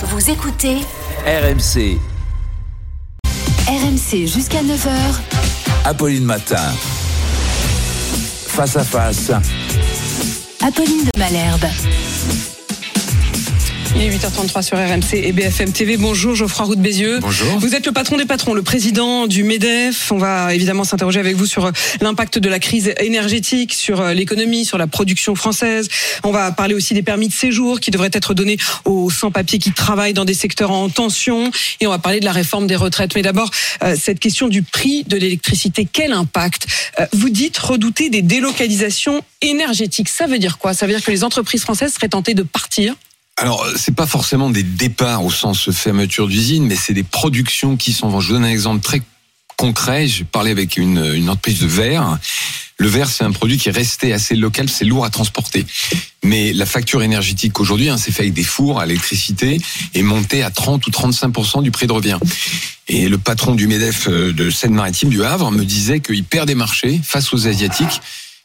Vous 0.00 0.30
écoutez 0.30 0.76
RMC, 1.26 1.98
RMC 3.66 4.26
jusqu'à 4.28 4.62
9h. 4.62 4.90
Apolline 5.84 6.24
Matin. 6.24 6.72
Face 8.46 8.76
à 8.76 8.84
face, 8.84 9.32
Apolline 10.62 11.04
de 11.04 11.18
Malherbe. 11.18 11.66
Il 13.94 14.02
est 14.02 14.10
8h33 14.10 14.62
sur 14.62 14.76
RMC 14.76 15.14
et 15.14 15.32
BFM 15.32 15.72
TV. 15.72 15.96
Bonjour 15.96 16.34
Geoffroy 16.34 16.66
Roux 16.66 16.76
de 16.76 16.80
Bézieux. 16.80 17.18
Bonjour. 17.20 17.58
Vous 17.58 17.74
êtes 17.74 17.86
le 17.86 17.92
patron 17.92 18.16
des 18.16 18.26
patrons, 18.26 18.54
le 18.54 18.62
président 18.62 19.26
du 19.26 19.44
MEDEF. 19.44 20.12
On 20.12 20.18
va 20.18 20.54
évidemment 20.54 20.84
s'interroger 20.84 21.20
avec 21.20 21.36
vous 21.36 21.46
sur 21.46 21.66
euh, 21.66 21.70
l'impact 22.00 22.38
de 22.38 22.48
la 22.48 22.58
crise 22.58 22.92
énergétique, 22.98 23.72
sur 23.72 24.00
euh, 24.00 24.14
l'économie, 24.14 24.64
sur 24.64 24.78
la 24.78 24.86
production 24.86 25.34
française. 25.34 25.88
On 26.22 26.30
va 26.30 26.52
parler 26.52 26.74
aussi 26.74 26.94
des 26.94 27.02
permis 27.02 27.28
de 27.28 27.32
séjour 27.32 27.80
qui 27.80 27.90
devraient 27.90 28.10
être 28.12 28.34
donnés 28.34 28.58
aux 28.84 29.10
sans-papiers 29.10 29.58
qui 29.58 29.72
travaillent 29.72 30.14
dans 30.14 30.24
des 30.24 30.34
secteurs 30.34 30.70
en 30.70 30.88
tension. 30.88 31.50
Et 31.80 31.86
on 31.86 31.90
va 31.90 31.98
parler 31.98 32.20
de 32.20 32.24
la 32.24 32.32
réforme 32.32 32.66
des 32.66 32.76
retraites. 32.76 33.14
Mais 33.14 33.22
d'abord, 33.22 33.50
euh, 33.82 33.96
cette 33.98 34.20
question 34.20 34.48
du 34.48 34.62
prix 34.62 35.04
de 35.04 35.16
l'électricité, 35.16 35.88
quel 35.90 36.12
impact 36.12 36.66
Vous 37.12 37.30
dites 37.30 37.56
redouter 37.58 38.10
des 38.10 38.22
délocalisations 38.22 39.22
énergétiques? 39.40 40.08
Ça 40.08 40.26
veut 40.26 40.38
dire 40.38 40.58
quoi? 40.58 40.74
Ça 40.74 40.86
veut 40.86 40.92
dire 40.92 41.04
que 41.04 41.10
les 41.10 41.24
entreprises 41.24 41.62
françaises 41.62 41.94
seraient 41.94 42.08
tentées 42.08 42.34
de 42.34 42.42
partir 42.42 42.94
Alors, 43.40 43.64
c'est 43.76 43.94
pas 43.94 44.06
forcément 44.06 44.50
des 44.50 44.64
départs 44.64 45.24
au 45.24 45.30
sens 45.30 45.70
fermeture 45.70 46.26
d'usine, 46.26 46.66
mais 46.66 46.74
c'est 46.74 46.92
des 46.92 47.04
productions 47.04 47.76
qui 47.76 47.92
s'en 47.92 48.08
vont. 48.08 48.20
Je 48.20 48.28
vous 48.28 48.32
donne 48.34 48.44
un 48.44 48.50
exemple 48.50 48.82
très 48.82 49.00
concret. 49.56 50.08
J'ai 50.08 50.24
parlé 50.24 50.50
avec 50.50 50.76
une, 50.76 51.12
une 51.14 51.30
entreprise 51.30 51.60
de 51.60 51.66
verre. 51.68 52.18
Le 52.78 52.88
verre, 52.88 53.08
c'est 53.08 53.22
un 53.22 53.30
produit 53.30 53.56
qui 53.56 53.68
est 53.68 53.72
resté 53.72 54.12
assez 54.12 54.34
local, 54.34 54.68
c'est 54.68 54.84
lourd 54.84 55.04
à 55.04 55.10
transporter. 55.10 55.66
Mais 56.24 56.52
la 56.52 56.66
facture 56.66 57.02
énergétique 57.02 57.60
aujourd'hui, 57.60 57.88
hein, 57.88 57.96
c'est 57.96 58.10
fait 58.10 58.22
avec 58.22 58.34
des 58.34 58.42
fours 58.42 58.80
à 58.80 58.86
l'électricité, 58.86 59.60
est 59.94 60.02
montée 60.02 60.42
à 60.42 60.50
30 60.50 60.86
ou 60.86 60.90
35% 60.90 61.62
du 61.62 61.70
prix 61.70 61.86
de 61.86 61.92
revient. 61.92 62.18
Et 62.88 63.08
le 63.08 63.18
patron 63.18 63.54
du 63.54 63.68
MEDEF 63.68 64.08
euh, 64.08 64.32
de 64.32 64.50
Seine-Maritime 64.50 65.10
du 65.10 65.24
Havre 65.24 65.52
me 65.52 65.64
disait 65.64 66.00
qu'il 66.00 66.24
perd 66.24 66.48
des 66.48 66.54
marchés 66.54 67.00
face 67.04 67.32
aux 67.32 67.46
Asiatiques, 67.46 68.00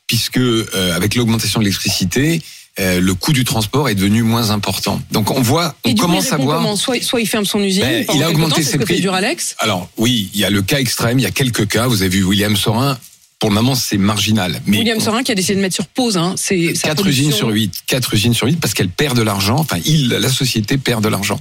puisque 0.08 0.38
euh, 0.38 0.95
avec 0.95 1.16
l'augmentation 1.16 1.59
de 1.59 1.66
l'électricité, 1.66 2.41
euh, 2.79 2.99
le 2.99 3.13
coût 3.13 3.33
du 3.33 3.43
transport 3.43 3.88
est 3.89 3.95
devenu 3.95 4.23
moins 4.23 4.49
important. 4.49 4.99
Donc 5.11 5.29
on 5.29 5.41
voit, 5.41 5.75
on 5.85 5.89
coup, 5.93 6.02
commence 6.02 6.31
à 6.31 6.38
voir. 6.38 6.77
soit, 6.77 7.02
soit 7.03 7.21
il 7.21 7.27
ferme 7.27 7.45
son 7.45 7.61
usine, 7.61 7.83
Ben, 7.83 8.05
il 8.13 8.23
a 8.23 8.30
augmenté 8.30 8.63
temps, 8.63 8.67
ses 8.69 8.80
prix. 8.80 8.95
fait 8.95 9.02
Duralex. 9.02 9.55
Alors 9.59 9.89
oui, 9.97 10.30
il 10.33 10.39
y 10.39 10.45
a 10.45 10.49
le 10.49 10.61
cas 10.63 10.80
extrême, 10.80 11.19
il 11.19 11.23
y 11.23 11.27
a 11.27 11.31
quelques 11.31 11.67
cas. 11.67 11.88
Vous 11.88 12.02
avez 12.02 12.09
vu 12.09 12.23
William 12.23 12.55
Sorin. 12.55 12.97
Pour 13.44 13.49
le 13.49 13.55
moment, 13.55 13.75
c'est 13.75 13.97
marginal. 13.97 14.61
Mais 14.67 14.77
William 14.77 15.02
Sorin 15.02 15.22
qui 15.22 15.33
a 15.33 15.36
décidé 15.36 15.55
de 15.58 15.59
mettre 15.59 15.75
sur 15.75 15.88
pause. 15.88 16.16
Hein, 16.16 16.36
c'est 16.38 16.75
sa 16.75 16.88
Quatre 16.88 17.02
production. 17.02 17.25
usines 17.25 17.38
sur 17.38 17.49
huit, 17.49 17.83
quatre 17.88 18.13
usines 18.13 18.33
sur 18.33 18.47
huit 18.47 18.58
parce 18.58 18.73
qu'elles 18.73 18.88
perdent 18.88 19.17
de 19.17 19.22
l'argent. 19.22 19.58
Enfin, 19.59 19.80
il, 19.83 20.08
la 20.08 20.30
société 20.30 20.77
perd 20.77 21.03
de 21.03 21.09
l'argent. 21.09 21.38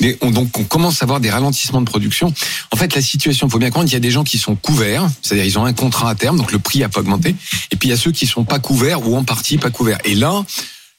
Mais 0.00 0.16
on, 0.22 0.30
donc 0.30 0.58
on 0.58 0.64
commence 0.64 1.02
à 1.02 1.04
avoir 1.04 1.20
des 1.20 1.28
ralentissements 1.28 1.82
de 1.82 1.86
production. 1.86 2.32
En 2.70 2.76
fait, 2.78 2.94
la 2.94 3.02
situation, 3.02 3.48
il 3.48 3.50
faut 3.50 3.58
bien 3.58 3.68
comprendre, 3.68 3.90
il 3.90 3.92
y 3.92 3.96
a 3.96 4.00
des 4.00 4.10
gens 4.10 4.24
qui 4.24 4.38
sont 4.38 4.56
couverts, 4.56 5.06
c'est-à-dire 5.20 5.44
ils 5.44 5.58
ont 5.58 5.66
un 5.66 5.74
contrat 5.74 6.08
à 6.08 6.14
terme, 6.14 6.38
donc 6.38 6.52
le 6.52 6.58
prix 6.58 6.82
a 6.84 6.88
pas 6.88 7.00
augmenté. 7.00 7.34
Et 7.70 7.76
puis 7.76 7.88
il 7.88 7.90
y 7.90 7.94
a 7.94 7.98
ceux 7.98 8.12
qui 8.12 8.26
sont 8.26 8.44
pas 8.44 8.58
couverts 8.58 9.06
ou 9.06 9.14
en 9.14 9.24
partie 9.24 9.58
pas 9.58 9.68
couverts. 9.68 9.98
Et 10.06 10.14
là, 10.14 10.46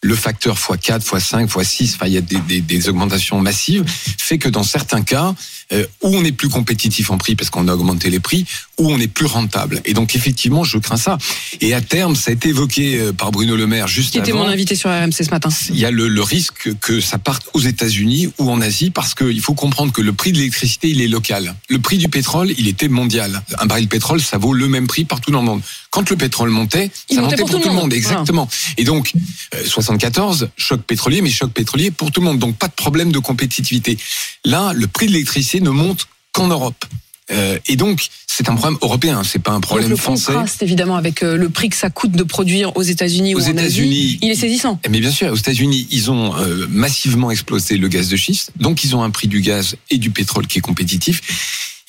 le 0.01 0.15
facteur 0.15 0.55
x4, 0.57 0.99
x5, 0.99 1.47
x6, 1.47 1.95
enfin 1.95 2.05
il 2.05 2.13
y 2.13 2.17
a 2.17 2.21
des, 2.21 2.37
des, 2.37 2.61
des 2.61 2.89
augmentations 2.89 3.39
massives, 3.39 3.85
fait 3.87 4.37
que 4.37 4.49
dans 4.49 4.61
certains 4.61 5.01
cas, 5.01 5.33
euh, 5.73 5.85
où 6.01 6.15
on 6.15 6.23
est 6.23 6.31
plus 6.31 6.49
compétitif 6.49 7.09
en 7.11 7.17
prix 7.17 7.35
parce 7.35 7.49
qu'on 7.49 7.67
a 7.67 7.73
augmenté 7.73 8.09
les 8.09 8.19
prix, 8.19 8.45
où 8.77 8.91
on 8.91 8.99
est 8.99 9.07
plus 9.07 9.25
rentable. 9.25 9.81
Et 9.85 9.93
donc 9.93 10.15
effectivement, 10.15 10.63
je 10.63 10.77
crains 10.77 10.97
ça. 10.97 11.17
Et 11.61 11.73
à 11.73 11.81
terme, 11.81 12.15
ça 12.15 12.31
a 12.31 12.33
été 12.33 12.49
évoqué 12.49 12.99
euh, 12.99 13.13
par 13.13 13.31
Bruno 13.31 13.55
Le 13.55 13.67
Maire 13.67 13.87
juste 13.87 14.11
Qui 14.11 14.19
était 14.19 14.33
mon 14.33 14.47
invité 14.47 14.75
sur 14.75 14.89
RMC 14.89 15.11
ce 15.11 15.29
matin. 15.29 15.49
il 15.69 15.79
y 15.79 15.85
a 15.85 15.91
le, 15.91 16.07
le 16.07 16.21
risque 16.21 16.69
que 16.79 16.99
ça 17.01 17.17
parte 17.17 17.47
aux 17.53 17.59
États-Unis 17.59 18.29
ou 18.37 18.49
en 18.49 18.61
Asie 18.61 18.89
parce 18.89 19.15
qu'il 19.15 19.41
faut 19.41 19.53
comprendre 19.53 19.91
que 19.91 20.01
le 20.01 20.13
prix 20.13 20.31
de 20.31 20.37
l'électricité 20.37 20.89
il 20.89 21.01
est 21.01 21.07
local. 21.07 21.55
Le 21.69 21.79
prix 21.79 21.97
du 21.97 22.09
pétrole 22.09 22.51
il 22.57 22.67
était 22.67 22.87
mondial. 22.87 23.41
Un 23.59 23.65
baril 23.65 23.85
de 23.85 23.89
pétrole 23.89 24.21
ça 24.21 24.37
vaut 24.37 24.53
le 24.53 24.67
même 24.67 24.87
prix 24.87 25.05
partout 25.05 25.31
dans 25.31 25.39
le 25.39 25.45
monde. 25.45 25.61
Quand 25.89 26.09
le 26.09 26.15
pétrole 26.15 26.49
montait, 26.49 26.89
Il 27.09 27.15
ça 27.15 27.21
montait 27.21 27.35
pour, 27.35 27.49
tout 27.49 27.59
le 27.67 27.73
monde, 27.73 27.93
exactement. 27.93 28.49
Et 28.77 28.83
donc 28.83 29.11
euh, 29.55 29.63
74 29.65 30.49
choc 30.57 30.81
pétrolier 30.81 31.21
mais 31.21 31.29
choc 31.29 31.51
pétrolier 31.51 31.91
pour 31.91 32.11
tout 32.11 32.21
le 32.21 32.25
monde. 32.25 32.39
Donc 32.39 32.57
pas 32.57 32.67
de 32.67 32.73
problème 32.73 33.11
de 33.11 33.19
compétitivité. 33.19 33.97
Là 34.45 34.73
le 34.73 34.87
prix 34.87 35.07
de 35.07 35.11
l'électricité 35.11 35.59
ne 35.63 35.69
monte 35.71 36.07
qu'en 36.31 36.47
Europe. 36.47 36.85
Euh, 37.31 37.57
et 37.67 37.75
donc 37.77 38.05
c'est 38.27 38.49
un 38.49 38.55
problème 38.55 38.77
européen, 38.81 39.23
c'est 39.23 39.39
pas 39.39 39.51
un 39.51 39.55
Donc 39.55 39.63
problème 39.63 39.89
le 39.89 39.95
français. 39.95 40.33
contraste 40.33 40.61
évidemment 40.61 40.97
avec 40.97 41.23
euh, 41.23 41.37
le 41.37 41.49
prix 41.49 41.69
que 41.69 41.75
ça 41.75 41.89
coûte 41.89 42.11
de 42.11 42.23
produire 42.23 42.75
aux 42.75 42.81
États-Unis 42.81 43.33
ou 43.33 43.37
Aux 43.37 43.41
en 43.43 43.45
Asie, 43.45 43.51
États-Unis, 43.51 44.19
il 44.21 44.31
est 44.31 44.35
saisissant. 44.35 44.79
Mais 44.89 44.99
bien 44.99 45.11
sûr, 45.11 45.31
aux 45.31 45.35
États-Unis, 45.35 45.87
ils 45.89 46.11
ont 46.11 46.35
euh, 46.35 46.67
massivement 46.69 47.31
explosé 47.31 47.77
le 47.77 47.87
gaz 47.87 48.09
de 48.09 48.17
schiste, 48.17 48.51
donc 48.57 48.83
ils 48.83 48.95
ont 48.95 49.03
un 49.03 49.09
prix 49.09 49.27
du 49.27 49.39
gaz 49.39 49.77
et 49.89 49.97
du 49.97 50.09
pétrole 50.09 50.47
qui 50.47 50.57
est 50.57 50.61
compétitif. 50.61 51.21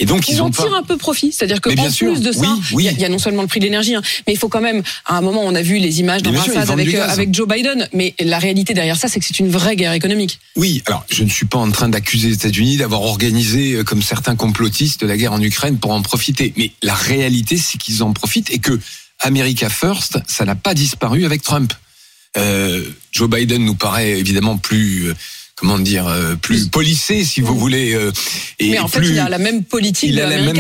Et 0.01 0.07
donc 0.07 0.29
ils 0.29 0.35
Ils 0.35 0.43
ont 0.43 0.47
en 0.47 0.51
pas. 0.51 0.65
tirent 0.65 0.75
un 0.75 0.83
peu 0.83 0.97
profit, 0.97 1.31
c'est-à-dire 1.33 1.61
que 1.61 1.69
Mais 1.71 1.89
sûr, 1.89 2.13
plus 2.15 2.21
de 2.23 2.33
ça, 2.33 2.57
il 2.71 2.77
oui. 2.77 2.85
y, 2.85 2.89
a- 2.89 2.93
il 2.93 2.99
y 3.01 3.05
a 3.05 3.09
non 3.09 3.19
seulement 3.19 3.43
le 3.43 3.49
prix 3.49 3.61
de 3.61 3.65
l'énergie, 3.65 3.95
hein, 3.95 4.03
mais 4.27 4.33
il 4.33 4.39
faut 4.39 4.49
quand 4.49 4.61
même, 4.61 4.83
à 5.07 5.17
un 5.17 5.21
moment, 5.21 5.43
on 5.45 5.55
a 5.55 5.63
vu 5.63 5.79
les 5.79 6.01
images 6.01 6.23
Mais 6.25 6.31
bien 6.33 6.43
sûr, 6.43 6.53
d'embrassade 6.55 6.65
ils 6.65 6.69
vendent 6.69 6.81
avec 6.81 6.95
euh, 7.11 7.13
avec 7.13 7.35
Joe 7.35 7.47
Biden, 7.49 7.89
mais 7.93 8.13
la 8.21 8.39
réalité 8.41 8.75
derrière 8.75 8.97
ça, 8.97 9.07
c'est 9.07 9.21
que 9.21 9.27
c'est 9.27 9.39
une 9.39 9.51
vraie 9.51 9.77
guerre 9.77 9.93
économique. 9.93 10.41
Oui, 10.57 10.83
alors 10.87 11.07
je 11.11 11.23
ne 11.23 11.29
suis 11.29 11.47
pas 11.47 11.59
en 11.59 11.71
train 11.71 11.89
d'accuser 11.89 12.29
les 12.29 12.35
États-Unis 12.35 12.77
d'avoir 12.79 13.03
organisé, 13.03 13.75
euh, 13.75 13.85
comme 13.85 14.03
certains 14.03 14.35
complotistes, 14.35 15.03
la 15.05 15.17
guerre 15.17 15.33
en 15.33 15.41
Ukraine 15.41 15.79
pour 15.79 15.93
en 15.93 16.03
profiter. 16.03 16.53
Mais 16.57 16.73
la 16.83 16.95
réalité, 16.95 17.57
c'est 17.57 17.79
qu'ils 17.79 18.03
en 18.03 18.13
profitent 18.13 18.51
et 18.51 18.59
que 18.59 18.81
America 19.21 19.69
First, 19.71 20.19
ça 20.27 20.45
n'a 20.45 20.57
pas 20.57 20.75
disparu 20.75 21.25
avec 21.25 21.43
Trump. 21.43 21.73
Euh, 22.37 22.83
Joe 23.13 23.31
Biden 23.31 23.65
nous 23.65 23.77
paraît 23.77 24.19
évidemment 24.19 24.59
plus, 24.59 25.07
euh, 25.07 25.15
comment 25.65 25.79
dire, 25.79 26.07
euh, 26.07 26.35
plus 26.35 26.69
policé, 26.69 27.25
si 27.25 27.41
vous 27.41 27.59
voulez, 27.59 27.95
euh, 27.95 28.13
et 28.59 28.73
mais 28.73 28.79
en 28.81 28.89
fait, 28.89 28.99
plus. 28.99 29.13
il 29.13 29.19
a 29.19 29.31
la 29.31 29.39
même 29.39 29.65
politique 29.65 30.11
il 30.11 30.17
de 30.17 30.21
a 30.21 30.29
la 30.29 30.37
même, 30.37 30.53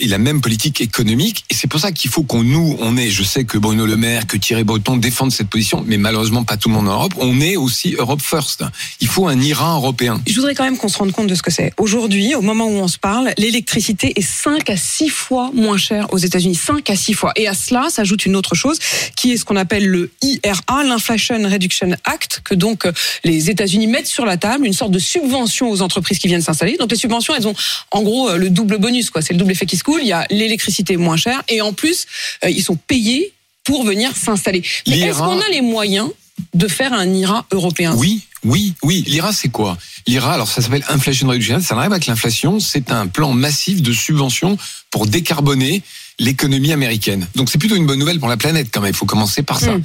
il 0.00 0.08
a 0.14 0.18
la 0.18 0.18
même 0.18 0.40
politique 0.40 0.80
économique 0.80 1.44
et 1.48 1.54
c'est 1.54 1.68
pour 1.68 1.78
ça 1.78 1.92
qu'il 1.92 2.10
faut 2.10 2.24
qu'on 2.24 2.42
nous 2.42 2.76
on 2.80 2.96
est 2.96 3.08
je 3.08 3.22
sais 3.22 3.44
que 3.44 3.56
Bruno 3.56 3.86
Le 3.86 3.96
Maire 3.96 4.26
que 4.26 4.36
Thierry 4.36 4.64
Breton 4.64 4.96
défendent 4.96 5.30
cette 5.30 5.48
position 5.48 5.84
mais 5.86 5.96
malheureusement 5.96 6.42
pas 6.42 6.56
tout 6.56 6.68
le 6.68 6.74
monde 6.74 6.88
en 6.88 6.94
Europe 6.94 7.14
on 7.18 7.40
est 7.40 7.56
aussi 7.56 7.94
Europe 7.96 8.20
first 8.20 8.64
il 9.00 9.06
faut 9.06 9.28
un 9.28 9.40
Iran 9.40 9.76
européen 9.76 10.20
Je 10.26 10.34
voudrais 10.34 10.54
quand 10.54 10.64
même 10.64 10.76
qu'on 10.76 10.88
se 10.88 10.98
rende 10.98 11.12
compte 11.12 11.26
de 11.28 11.34
ce 11.34 11.42
que 11.42 11.50
c'est. 11.50 11.72
Aujourd'hui, 11.76 12.34
au 12.34 12.42
moment 12.42 12.66
où 12.66 12.78
on 12.78 12.88
se 12.88 12.98
parle, 12.98 13.32
l'électricité 13.38 14.12
est 14.16 14.22
5 14.22 14.68
à 14.70 14.76
6 14.76 15.08
fois 15.08 15.50
moins 15.54 15.76
chère 15.76 16.12
aux 16.12 16.18
États-Unis. 16.18 16.54
5 16.54 16.88
à 16.90 16.96
6 16.96 17.14
fois. 17.14 17.32
Et 17.36 17.46
à 17.46 17.54
cela 17.54 17.88
s'ajoute 17.90 18.26
une 18.26 18.36
autre 18.36 18.54
chose, 18.54 18.78
qui 19.16 19.32
est 19.32 19.36
ce 19.36 19.44
qu'on 19.44 19.56
appelle 19.56 19.86
le 19.86 20.10
IRA, 20.22 20.84
l'Inflation 20.84 21.42
Reduction 21.48 21.94
Act, 22.04 22.42
que 22.44 22.54
donc 22.54 22.86
euh, 22.86 22.92
les 23.24 23.50
États-Unis 23.50 23.86
mettent 23.86 24.06
sur 24.06 24.15
la 24.24 24.36
table, 24.36 24.66
une 24.66 24.72
sorte 24.72 24.92
de 24.92 24.98
subvention 24.98 25.70
aux 25.70 25.82
entreprises 25.82 26.18
qui 26.18 26.28
viennent 26.28 26.42
s'installer. 26.42 26.76
Donc 26.76 26.90
les 26.90 26.96
subventions, 26.96 27.34
elles 27.34 27.48
ont 27.48 27.54
en 27.90 28.02
gros 28.02 28.30
euh, 28.30 28.36
le 28.36 28.50
double 28.50 28.78
bonus, 28.78 29.10
quoi. 29.10 29.22
C'est 29.22 29.32
le 29.32 29.38
double 29.38 29.52
effet 29.52 29.66
qui 29.66 29.76
se 29.76 29.84
coule. 29.84 30.00
Il 30.02 30.08
y 30.08 30.12
a 30.12 30.26
l'électricité 30.30 30.96
moins 30.96 31.16
chère 31.16 31.42
et 31.48 31.60
en 31.60 31.72
plus, 31.72 32.06
euh, 32.44 32.50
ils 32.50 32.62
sont 32.62 32.76
payés 32.76 33.32
pour 33.64 33.84
venir 33.84 34.16
s'installer. 34.16 34.62
Mais 34.86 35.00
est-ce 35.00 35.18
qu'on 35.18 35.40
a 35.40 35.48
les 35.50 35.60
moyens 35.60 36.08
de 36.54 36.68
faire 36.68 36.92
un 36.92 37.12
IRA 37.12 37.46
européen? 37.50 37.94
Oui 37.96 38.22
oui 38.44 38.74
oui 38.82 39.02
l'IRA 39.06 39.32
c'est 39.32 39.48
quoi? 39.48 39.76
l'IRA 40.06 40.34
alors 40.34 40.46
ça 40.46 40.62
s'appelle 40.62 40.84
Inflation 40.88 41.26
Reduction 41.26 41.60
ça 41.60 41.74
n'arrive 41.74 41.92
avec 41.92 42.06
l'inflation 42.06 42.60
c'est 42.60 42.92
un 42.92 43.06
plan 43.06 43.32
massif 43.32 43.82
de 43.82 43.92
subventions 43.92 44.58
pour 44.90 45.06
décarboner 45.06 45.82
l'économie 46.18 46.72
américaine. 46.72 47.26
Donc 47.34 47.50
c'est 47.50 47.58
plutôt 47.58 47.76
une 47.76 47.86
bonne 47.86 47.98
nouvelle 47.98 48.18
pour 48.18 48.28
la 48.28 48.36
planète 48.36 48.68
quand 48.72 48.80
même. 48.80 48.92
Il 48.92 48.96
faut 48.96 49.06
commencer 49.06 49.42
par 49.42 49.60
ça. 49.60 49.72
Mm. 49.72 49.82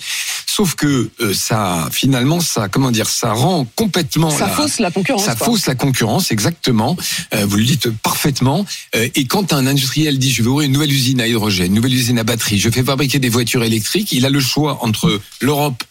Sauf 0.47 0.75
que 0.75 1.09
euh, 1.21 1.33
ça, 1.33 1.89
finalement, 1.91 2.39
ça, 2.39 2.67
comment 2.69 2.91
dire, 2.91 3.09
ça 3.09 3.33
rend 3.33 3.65
complètement 3.75 4.29
Ça 4.29 4.47
la- 4.47 4.53
fausse 4.53 4.79
la 4.79 4.91
concurrence. 4.91 5.25
Ça 5.25 5.35
quoi. 5.35 5.47
fausse 5.47 5.65
la 5.65 5.75
concurrence, 5.75 6.31
exactement. 6.31 6.95
Euh, 7.33 7.45
vous 7.45 7.57
le 7.57 7.63
dites 7.63 7.89
parfaitement. 7.89 8.65
Euh, 8.95 9.07
et 9.15 9.25
quand 9.25 9.53
un 9.53 9.67
industriel 9.67 10.19
dit 10.19 10.31
je 10.31 10.41
vais 10.43 10.49
ouvrir 10.49 10.67
une 10.67 10.73
nouvelle 10.73 10.91
usine 10.91 11.19
à 11.21 11.27
hydrogène, 11.27 11.67
une 11.67 11.75
nouvelle 11.75 11.93
usine 11.93 12.19
à 12.19 12.23
batterie, 12.23 12.59
je 12.59 12.69
fais 12.69 12.83
fabriquer 12.83 13.19
des 13.19 13.29
voitures 13.29 13.63
électriques, 13.63 14.11
il 14.11 14.25
a 14.25 14.29
le 14.29 14.39
choix 14.39 14.79
entre 14.83 15.19
l'Europe 15.41 15.83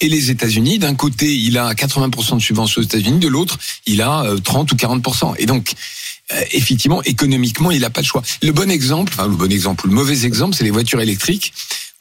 et 0.00 0.08
les 0.08 0.30
États-Unis. 0.30 0.78
D'un 0.78 0.94
côté, 0.94 1.34
il 1.34 1.56
a 1.56 1.72
80% 1.72 2.36
de 2.36 2.42
subventions 2.42 2.80
aux 2.80 2.84
États-Unis, 2.84 3.18
de 3.18 3.28
l'autre, 3.28 3.58
il 3.86 4.02
a 4.02 4.24
euh, 4.24 4.38
30 4.38 4.72
ou 4.72 4.74
40%. 4.76 5.34
Et 5.38 5.46
donc, 5.46 5.72
euh, 6.32 6.40
effectivement, 6.52 7.02
économiquement, 7.04 7.70
il 7.70 7.80
n'a 7.80 7.90
pas 7.90 8.00
de 8.00 8.06
choix. 8.06 8.22
Le 8.42 8.52
bon 8.52 8.70
exemple, 8.70 9.12
enfin 9.14 9.28
le 9.28 9.36
bon 9.36 9.50
exemple 9.50 9.86
ou 9.86 9.90
le 9.90 9.94
mauvais 9.94 10.24
exemple, 10.24 10.56
c'est 10.56 10.64
les 10.64 10.70
voitures 10.70 11.00
électriques 11.00 11.52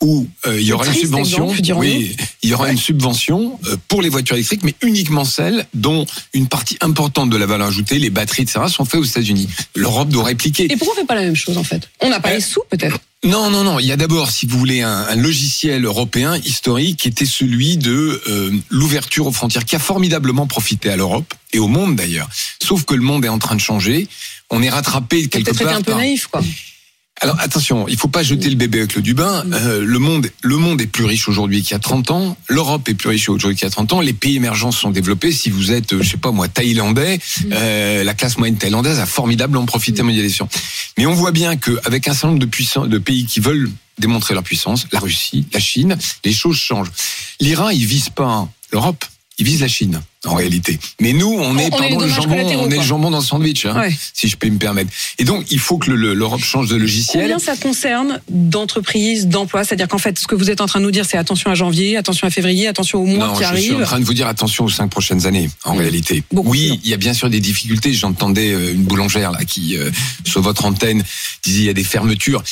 où 0.01 0.27
euh, 0.45 0.59
il 0.59 0.65
y 0.65 0.69
Le 0.69 0.75
aura 0.75 0.87
une 0.87 0.93
subvention. 0.93 1.53
exemple, 1.53 1.79
oui, 1.79 2.15
il 2.43 2.49
y 2.49 2.53
aura 2.53 2.69
une 2.69 2.77
subvention 2.77 3.57
euh, 3.67 3.77
pour 3.87 4.01
les 4.01 4.09
voitures 4.09 4.35
électriques, 4.35 4.63
mais 4.63 4.75
uniquement 4.81 5.23
celles 5.23 5.65
dont 5.73 6.05
une 6.33 6.47
partie 6.47 6.77
importante 6.81 7.29
de 7.29 7.37
la 7.37 7.45
valeur 7.45 7.67
ajoutée, 7.67 7.97
les 7.97 8.09
batteries, 8.09 8.43
etc., 8.43 8.65
sont 8.67 8.83
faites 8.83 8.99
aux 8.99 9.05
États-Unis. 9.05 9.47
L'Europe 9.73 10.09
doit 10.09 10.25
répliquer. 10.25 10.65
Et 10.65 10.75
pourquoi 10.75 10.95
on 10.95 10.99
fait 10.99 11.07
pas 11.07 11.15
la 11.15 11.21
même 11.21 11.35
chose 11.35 11.57
en 11.57 11.63
fait? 11.63 11.89
On 12.01 12.09
n'a 12.09 12.19
pas 12.19 12.31
Euh, 12.31 12.35
les 12.35 12.41
sous 12.41 12.61
peut-être. 12.69 12.99
Non, 13.25 13.49
non, 13.49 13.63
non. 13.63 13.79
Il 13.79 13.85
y 13.87 13.91
a 13.91 13.97
d'abord, 13.97 14.29
si 14.31 14.45
vous 14.45 14.57
voulez, 14.59 14.81
un, 14.81 14.91
un 15.09 15.15
logiciel 15.15 15.83
européen 15.83 16.37
historique 16.37 16.97
qui 16.99 17.07
était 17.07 17.25
celui 17.25 17.77
de 17.77 18.21
euh, 18.27 18.51
l'ouverture 18.69 19.25
aux 19.27 19.31
frontières, 19.31 19.65
qui 19.65 19.75
a 19.75 19.79
formidablement 19.79 20.45
profité 20.47 20.89
à 20.89 20.95
l'Europe 20.95 21.33
et 21.51 21.59
au 21.59 21.67
monde 21.67 21.95
d'ailleurs. 21.95 22.29
Sauf 22.61 22.85
que 22.85 22.93
le 22.93 23.01
monde 23.01 23.25
est 23.25 23.29
en 23.29 23.39
train 23.39 23.55
de 23.55 23.61
changer. 23.61 24.07
On 24.51 24.61
est 24.61 24.69
rattrapé 24.69 25.27
quelque 25.27 25.45
peut-être 25.51 25.63
part 25.63 25.75
un 25.75 25.81
peu 25.81 25.91
par- 25.91 25.97
naïf 25.97 26.27
quoi. 26.27 26.41
Alors 27.21 27.39
attention, 27.39 27.87
il 27.87 27.95
faut 27.95 28.09
pas 28.09 28.23
jeter 28.23 28.49
le 28.49 28.57
bébé 28.57 28.79
avec 28.79 28.93
l'eau 28.93 29.01
du 29.01 29.13
bain. 29.13 29.45
Euh, 29.53 29.81
le 29.85 29.99
monde, 29.99 30.29
le 30.41 30.57
monde 30.57 30.81
est 30.81 30.87
plus 30.87 31.05
riche 31.05 31.29
aujourd'hui 31.29 31.61
qu'il 31.63 31.71
y 31.71 31.75
a 31.75 31.79
30 31.79 32.11
ans. 32.11 32.37
L'Europe 32.49 32.89
est 32.89 32.93
plus 32.93 33.07
riche 33.07 33.29
aujourd'hui 33.29 33.55
qu'il 33.55 33.65
y 33.65 33.67
a 33.67 33.71
30 33.71 33.93
ans. 33.93 34.01
Les 34.01 34.11
pays 34.11 34.35
émergents 34.35 34.71
se 34.71 34.81
sont 34.81 34.91
développés. 34.91 35.31
Si 35.31 35.49
vous 35.49 35.71
êtes, 35.71 35.93
euh, 35.93 36.03
je 36.03 36.11
sais 36.11 36.17
pas 36.17 36.31
moi, 36.31 36.49
thaïlandais, 36.49 37.19
euh, 37.53 38.03
la 38.03 38.13
classe 38.13 38.37
moyenne 38.37 38.57
thaïlandaise 38.57 38.99
a 38.99 39.05
formidablement 39.05 39.65
profité 39.65 39.93
de 39.93 39.97
la 39.99 40.03
mondialisation. 40.03 40.49
Mais 40.97 41.05
on 41.05 41.13
voit 41.13 41.31
bien 41.31 41.55
qu'avec 41.55 42.05
un 42.09 42.13
certain 42.13 42.27
nombre 42.27 42.41
de 42.41 42.45
puissants, 42.45 42.85
de 42.85 42.97
pays 42.97 43.25
qui 43.25 43.39
veulent 43.39 43.71
démontrer 43.97 44.33
leur 44.33 44.43
puissance, 44.43 44.85
la 44.91 44.99
Russie, 44.99 45.45
la 45.53 45.61
Chine, 45.61 45.97
les 46.25 46.33
choses 46.33 46.57
changent. 46.57 46.91
L'Iran, 47.39 47.69
il 47.69 47.85
vise 47.85 48.09
pas 48.09 48.45
l'Europe, 48.73 49.05
il 49.37 49.45
vise 49.45 49.61
la 49.61 49.67
Chine 49.67 50.01
en 50.25 50.33
réalité. 50.33 50.79
Mais 51.01 51.13
nous, 51.13 51.27
on 51.27 51.57
est, 51.57 51.65
on 51.65 51.77
pardon, 51.77 51.99
le 51.99 52.07
jambon, 52.07 52.35
on 52.61 52.69
est 52.71 52.77
le 52.77 52.81
jambon 52.81 53.11
dans 53.11 53.19
le 53.19 53.23
sandwich, 53.23 53.65
hein, 53.65 53.77
Ouais. 53.79 53.95
si 54.13 54.27
je 54.27 54.37
peux 54.37 54.49
me 54.49 54.57
permettre. 54.57 54.89
Et 55.19 55.23
donc, 55.23 55.45
il 55.51 55.59
faut 55.59 55.77
que 55.77 55.91
le- 55.91 56.13
l'Europe 56.15 56.41
change 56.43 56.67
de 56.69 56.75
logiciel. 56.77 57.23
Combien 57.23 57.37
ça 57.39 57.55
concerne 57.55 58.19
d'entreprises, 58.29 59.27
d'emplois? 59.27 59.63
C'est-à-dire 59.63 59.87
qu'en 59.87 59.97
fait, 59.99 60.17
ce 60.17 60.25
que 60.27 60.35
vous 60.35 60.49
êtes 60.49 60.61
en 60.61 60.65
train 60.65 60.79
de 60.79 60.85
nous 60.85 60.91
dire, 60.91 61.05
c'est 61.05 61.17
attention 61.17 61.51
à 61.51 61.55
janvier, 61.55 61.97
attention 61.97 62.25
à 62.27 62.31
février, 62.31 62.67
attention 62.67 62.99
au 63.01 63.05
mois 63.05 63.27
Non, 63.27 63.33
qui 63.33 63.43
je 63.43 63.55
suis 63.61 63.71
en 63.71 63.75
arrive. 63.75 63.85
train 63.85 63.99
de 63.99 64.05
vous 64.05 64.13
dire 64.13 64.27
attention 64.27 64.65
aux 64.65 64.69
cinq 64.69 64.87
prochaines 64.89 65.27
années, 65.27 65.49
en 65.63 65.75
Mmh. 65.75 65.79
réalité. 65.79 66.23
Beaucoup 66.31 66.49
oui, 66.51 66.79
il 66.83 66.89
y 66.89 66.93
a 66.93 66.97
bien 66.97 67.13
sûr 67.13 67.29
des 67.29 67.39
difficultés. 67.39 67.93
J'entendais 67.93 68.51
euh, 68.53 68.73
une 68.73 68.83
boulangère 68.83 69.31
là 69.31 69.43
qui, 69.45 69.77
euh, 69.77 69.91
sur 70.25 70.41
votre 70.41 70.65
antenne, 70.65 71.03
disait 71.43 71.59
il 71.59 71.65
y 71.65 71.69
a 71.69 71.73
des 71.73 71.83
fermetures. 71.83 72.43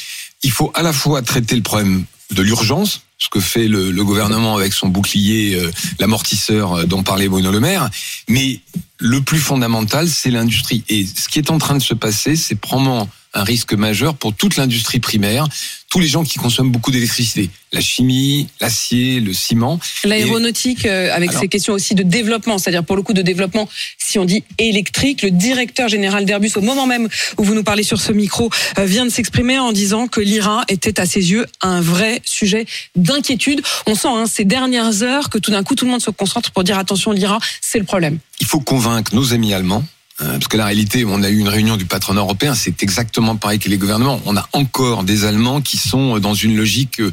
Il 0.43 0.51
faut 0.51 0.71
à 0.75 0.81
la 0.83 0.91
fois 0.93 1.21
traiter 1.21 1.55
le 1.55 1.61
problème 1.61 2.05
de 2.31 2.41
l'urgence, 2.41 3.01
ce 3.17 3.29
que 3.29 3.39
fait 3.39 3.67
le, 3.67 3.91
le 3.91 4.03
gouvernement 4.03 4.55
avec 4.55 4.73
son 4.73 4.87
bouclier, 4.87 5.55
euh, 5.55 5.71
l'amortisseur 5.99 6.73
euh, 6.73 6.85
dont 6.85 7.03
parlait 7.03 7.27
Bruno 7.27 7.51
Le 7.51 7.59
Maire, 7.59 7.89
mais 8.27 8.59
le 8.99 9.21
plus 9.21 9.39
fondamental, 9.39 10.09
c'est 10.09 10.31
l'industrie. 10.31 10.83
Et 10.89 11.05
ce 11.05 11.27
qui 11.29 11.39
est 11.39 11.51
en 11.51 11.57
train 11.57 11.75
de 11.75 11.81
se 11.81 11.93
passer, 11.93 12.35
c'est 12.35 12.55
probablement 12.55 13.09
un 13.33 13.43
risque 13.43 13.73
majeur 13.73 14.15
pour 14.15 14.33
toute 14.33 14.57
l'industrie 14.57 14.99
primaire, 14.99 15.47
tous 15.89 15.99
les 15.99 16.07
gens 16.07 16.23
qui 16.23 16.37
consomment 16.39 16.71
beaucoup 16.71 16.91
d'électricité, 16.91 17.49
la 17.71 17.81
chimie, 17.81 18.47
l'acier, 18.61 19.19
le 19.19 19.33
ciment. 19.33 19.79
L'aéronautique, 20.03 20.85
euh, 20.85 21.13
avec 21.13 21.29
Alors- 21.29 21.41
ces 21.41 21.47
questions 21.47 21.73
aussi 21.73 21.95
de 21.95 22.03
développement, 22.03 22.57
c'est-à-dire 22.57 22.83
pour 22.83 22.95
le 22.95 23.01
coup 23.01 23.13
de 23.13 23.21
développement, 23.21 23.67
si 23.97 24.17
on 24.19 24.25
dit 24.25 24.43
électrique, 24.57 25.21
le 25.23 25.31
directeur 25.31 25.87
général 25.89 26.25
d'Airbus, 26.25 26.51
au 26.55 26.61
moment 26.61 26.85
même 26.87 27.07
où 27.37 27.43
vous 27.43 27.53
nous 27.55 27.63
parlez 27.63 27.83
sur 27.83 27.99
ce 27.99 28.11
micro, 28.11 28.49
euh, 28.77 28.85
vient 28.85 29.05
de 29.05 29.11
s'exprimer 29.11 29.59
en 29.59 29.71
disant 29.71 30.07
que 30.07 30.19
l'Iran 30.21 30.61
était 30.67 30.99
à 30.99 31.05
ses 31.05 31.31
yeux 31.31 31.45
un 31.61 31.81
vrai 31.81 32.21
sujet 32.25 32.65
d'inquiétude. 32.95 33.61
On 33.87 33.95
sent 33.95 34.07
hein, 34.09 34.25
ces 34.25 34.45
dernières 34.45 35.03
heures 35.03 35.29
que 35.29 35.37
tout 35.37 35.51
d'un 35.51 35.63
coup 35.63 35.75
tout 35.75 35.85
le 35.85 35.91
monde 35.91 36.01
se 36.01 36.11
concentre 36.11 36.51
pour 36.51 36.63
dire 36.63 36.77
attention 36.77 37.11
l'Iran, 37.11 37.39
c'est 37.61 37.79
le 37.79 37.85
problème. 37.85 38.19
il 38.39 38.47
faut 38.47 38.59
convaincre 38.59 39.15
nos 39.15 39.33
amis 39.33 39.53
allemands. 39.53 39.83
Euh, 40.21 40.33
Parce 40.33 40.47
que 40.47 40.57
la 40.57 40.65
réalité, 40.65 41.05
on 41.05 41.23
a 41.23 41.29
eu 41.29 41.37
une 41.37 41.49
réunion 41.49 41.77
du 41.77 41.85
patronat 41.85 42.21
européen, 42.21 42.55
c'est 42.55 42.83
exactement 42.83 43.35
pareil 43.35 43.59
que 43.59 43.69
les 43.69 43.77
gouvernements. 43.77 44.21
On 44.25 44.37
a 44.37 44.47
encore 44.53 45.03
des 45.03 45.25
Allemands 45.25 45.61
qui 45.61 45.77
sont 45.77 46.19
dans 46.19 46.33
une 46.33 46.55
logique 46.55 46.99
euh, 46.99 47.11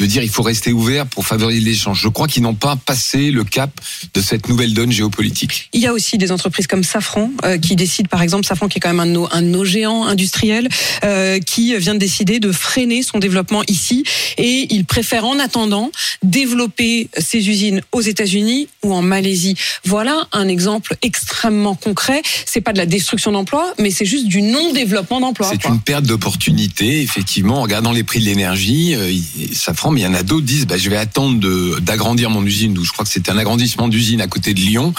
de 0.00 0.06
dire 0.06 0.22
il 0.22 0.30
faut 0.30 0.42
rester 0.42 0.72
ouvert 0.72 1.06
pour 1.06 1.26
favoriser 1.26 1.60
l'échange. 1.60 2.00
Je 2.00 2.08
crois 2.08 2.26
qu'ils 2.26 2.42
n'ont 2.42 2.54
pas 2.54 2.74
passé 2.76 3.30
le 3.30 3.44
cap 3.44 3.70
de 4.14 4.20
cette 4.22 4.48
nouvelle 4.48 4.72
donne 4.72 4.90
géopolitique. 4.90 5.68
Il 5.74 5.80
y 5.80 5.86
a 5.86 5.92
aussi 5.92 6.16
des 6.18 6.32
entreprises 6.32 6.66
comme 6.66 6.82
Safran 6.84 7.30
euh, 7.44 7.58
qui 7.58 7.76
décident, 7.76 8.08
par 8.08 8.22
exemple, 8.22 8.46
Safran 8.46 8.68
qui 8.68 8.78
est 8.78 8.80
quand 8.80 8.88
même 8.88 9.00
un 9.00 9.06
de 9.06 9.12
nos, 9.12 9.28
un 9.30 9.42
de 9.42 9.48
nos 9.48 9.64
géants 9.64 10.04
industriels, 10.06 10.68
euh, 11.04 11.38
qui 11.38 11.76
vient 11.76 11.94
de 11.94 11.98
décider 11.98 12.40
de 12.40 12.50
freiner 12.50 13.02
son 13.02 13.18
développement 13.18 13.62
ici 13.68 14.04
et 14.38 14.66
il 14.74 14.84
préfère 14.86 15.24
en 15.26 15.38
attendant 15.38 15.90
développer 16.22 17.08
ses 17.18 17.48
usines 17.48 17.82
aux 17.92 18.00
États-Unis 18.00 18.68
ou 18.82 18.94
en 18.94 19.02
Malaisie. 19.02 19.54
Voilà 19.84 20.26
un 20.32 20.48
exemple 20.48 20.96
extrêmement 21.02 21.74
concret. 21.74 22.22
C'est 22.46 22.60
pas 22.60 22.72
de 22.72 22.78
la 22.78 22.86
destruction 22.86 23.32
d'emplois, 23.32 23.74
mais 23.78 23.90
c'est 23.90 24.04
juste 24.06 24.26
du 24.26 24.40
non-développement 24.42 25.20
d'emplois. 25.20 25.50
C'est 25.50 25.68
une 25.68 25.80
perte 25.80 26.04
d'opportunité, 26.06 27.02
effectivement, 27.02 27.58
en 27.58 27.62
regardant 27.62 27.92
les 27.92 28.04
prix 28.04 28.20
de 28.20 28.24
l'énergie. 28.24 28.94
euh, 28.94 29.10
il- 29.10 29.54
mais 29.90 30.00
il 30.00 30.04
y 30.04 30.06
en 30.06 30.14
a 30.14 30.22
d'autres 30.22 30.46
qui 30.46 30.54
disent, 30.54 30.66
bah, 30.66 30.78
je 30.78 30.88
vais 30.90 30.96
attendre 30.96 31.78
d'agrandir 31.80 32.30
mon 32.30 32.44
usine, 32.44 32.76
où 32.78 32.84
je 32.84 32.92
crois 32.92 33.04
que 33.04 33.10
c'était 33.10 33.30
un 33.30 33.38
agrandissement 33.38 33.88
d'usine 33.88 34.20
à 34.20 34.26
côté 34.26 34.54
de 34.54 34.60
Lyon, 34.60 34.94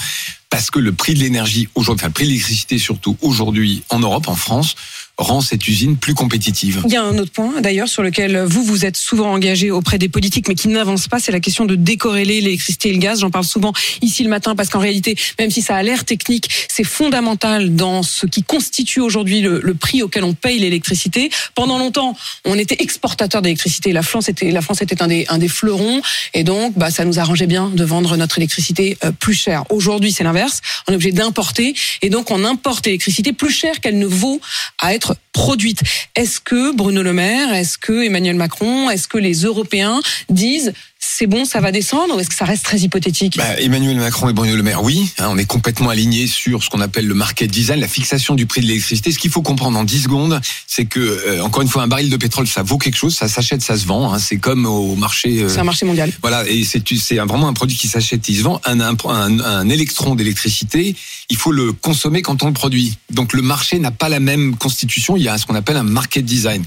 parce 0.50 0.70
que 0.70 0.80
le 0.80 0.92
prix 0.92 1.14
de 1.14 1.20
l'énergie 1.20 1.70
aujourd'hui, 1.76 2.02
enfin 2.02 2.08
le 2.08 2.14
prix 2.14 2.26
de 2.26 2.30
l'électricité 2.30 2.78
surtout 2.78 3.18
aujourd'hui 3.22 3.84
en 3.90 4.00
Europe, 4.00 4.28
en 4.28 4.36
France, 4.36 4.76
rend 5.18 5.42
cette 5.42 5.68
usine 5.68 5.98
plus 5.98 6.14
compétitive. 6.14 6.82
Il 6.86 6.92
y 6.92 6.96
a 6.96 7.04
un 7.04 7.18
autre 7.18 7.32
point, 7.32 7.62
d'ailleurs, 7.62 7.88
sur 7.88 8.04
lequel 8.04 8.44
vous, 8.44 8.64
vous 8.64 8.86
êtes 8.86 8.98
souvent 8.98 9.32
engagé 9.32 9.72
auprès 9.72 9.98
des 9.98 10.10
politiques, 10.10 10.48
mais 10.48 10.56
qui 10.56 10.68
n'avance 10.68 11.08
pas, 11.08 11.20
c'est 11.20 11.32
la 11.32 11.40
question 11.40 11.66
de 11.66 11.76
décorréler 11.76 12.42
l'électricité 12.42 12.90
et 12.90 12.94
le 12.94 13.00
gaz. 13.00 13.22
J'en 13.22 13.30
parle 13.30 13.46
souvent 13.46 13.74
ici 14.02 14.24
le 14.24 14.30
matin, 14.30 14.56
parce 14.56 14.70
qu'en 14.70 14.80
réalité, 14.80 15.16
même 15.40 15.52
si 15.52 15.62
ça 15.62 15.76
a 15.76 15.84
l'air 15.84 16.06
technique, 16.06 16.50
c'est 16.70 16.84
fondamental 16.84 17.76
dans 17.76 18.04
ce 18.04 18.26
qui 18.26 18.44
constitue 18.44 19.00
aujourd'hui 19.00 19.42
le, 19.42 19.74
prix 19.74 20.04
auquel 20.04 20.24
on 20.24 20.34
paye 20.34 20.60
l'électricité. 20.60 21.30
Pendant 21.56 21.80
longtemps, 21.80 22.16
on 22.46 22.58
était 22.58 22.78
exportateur 22.80 23.42
d'électricité. 23.42 23.94
La 23.94 24.04
France 24.04 24.30
était, 24.30 24.52
la 24.52 24.62
France 24.62 24.82
était 24.82 25.02
un 25.02 25.08
des, 25.08 25.26
un 25.30 25.38
des 25.38 25.48
fleurons, 25.48 26.02
et 26.34 26.44
donc, 26.44 26.78
bah, 26.78 26.92
ça 26.92 27.06
nous 27.06 27.20
arrangeait 27.20 27.48
bien 27.48 27.70
de 27.70 27.84
vendre 27.84 28.18
notre 28.18 28.38
électricité 28.38 28.98
euh, 29.04 29.12
plus 29.12 29.34
cher. 29.34 29.64
Aujourd'hui, 29.70 30.12
c'est 30.12 30.24
l'inverse. 30.24 30.62
On 30.88 30.92
est 30.92 30.96
obligé 30.96 31.12
d'importer, 31.12 31.74
et 32.02 32.10
donc 32.10 32.32
on 32.32 32.44
importe 32.44 32.86
l'électricité 32.86 33.34
plus 33.34 33.52
cher 33.52 33.80
qu'elle 33.80 33.98
ne 33.98 34.06
vaut 34.06 34.42
à 34.80 34.94
être 34.94 35.01
produite. 35.34 35.82
Est-ce 36.16 36.40
que 36.40 36.76
Bruno 36.76 37.02
Le 37.02 37.14
Maire, 37.14 37.54
est-ce 37.54 37.78
que 37.78 38.06
Emmanuel 38.06 38.36
Macron, 38.36 38.90
est-ce 38.90 39.08
que 39.08 39.18
les 39.18 39.42
Européens 39.44 40.02
disent 40.30 40.74
c'est 41.18 41.28
bon, 41.28 41.46
ça 41.46 41.60
va 41.60 41.72
descendre, 41.72 42.16
ou 42.16 42.20
est-ce 42.20 42.30
que 42.30 42.36
ça 42.36 42.46
reste 42.46 42.64
très 42.64 42.80
hypothétique? 42.80 43.38
Bah, 43.38 43.60
Emmanuel 43.60 43.98
Macron 43.98 44.30
et 44.30 44.34
Bruno 44.34 44.56
Le 44.56 44.64
Maire, 44.64 44.82
oui. 44.84 45.10
hein, 45.20 45.28
on 45.30 45.38
est 45.38 45.46
complètement 45.46 45.90
alignés 45.90 46.28
sur 46.28 46.64
ce 46.64 46.70
qu'on 46.70 46.82
appelle 46.82 47.06
le 47.08 47.14
market 47.14 47.50
design, 47.52 47.80
la 47.80 47.88
fixation 47.88 48.36
du 48.36 48.46
prix 48.46 48.62
de 48.62 48.68
l'électricité. 48.68 49.12
Ce 49.12 49.20
qu'il 49.20 49.30
faut 49.32 49.42
comprendre 49.42 49.78
en 49.78 49.84
10 49.84 50.04
secondes, 50.04 50.40
c'est 50.68 50.86
que, 50.86 51.00
euh, 51.00 51.42
encore 51.44 51.62
une 51.62 51.68
fois, 51.68 51.84
un 51.84 51.88
baril 51.88 52.10
de 52.10 52.18
pétrole, 52.18 52.48
ça 52.48 52.64
vaut 52.64 52.78
quelque 52.78 52.96
chose, 52.98 53.16
ça 53.16 53.28
s'achète, 53.28 53.62
ça 53.62 53.78
se 53.78 53.86
vend. 53.86 54.14
hein, 54.14 54.20
c'est 54.20 54.38
comme 54.38 54.66
au 54.66 54.96
marché. 54.96 55.42
euh, 55.44 55.50
C'est 55.50 55.60
un 55.60 55.64
marché 55.64 55.86
mondial. 55.86 56.12
Voilà, 56.22 56.48
et 56.48 56.64
c'est 56.64 56.82
c'est 56.98 57.16
vraiment 57.18 57.48
un 57.48 57.54
produit 57.54 57.78
qui 57.78 57.88
s'achète, 57.88 58.22
qui 58.22 58.36
se 58.36 58.42
vend. 58.44 58.60
Un, 58.66 58.80
un, 58.80 58.96
un, 59.06 59.40
un 59.40 59.70
électron 59.70 60.16
d'électricité, 60.16 60.96
il 61.30 61.38
faut 61.38 61.52
le 61.52 61.72
consommer 61.74 62.22
quand 62.22 62.44
on 62.44 62.48
le 62.48 62.54
produit. 62.54 62.96
Donc 63.12 63.34
le 63.34 63.42
marché 63.42 63.80
n'a 63.80 63.92
pas 63.92 64.10
la 64.10 64.20
même 64.20 64.56
constitution. 64.58 65.16
Il 65.18 65.24
y 65.24 65.30
a 65.30 65.38
ce 65.38 65.46
qu'on 65.46 65.56
appelle 65.56 65.78
un 65.78 65.84
market 65.84 66.26
design. 66.26 66.64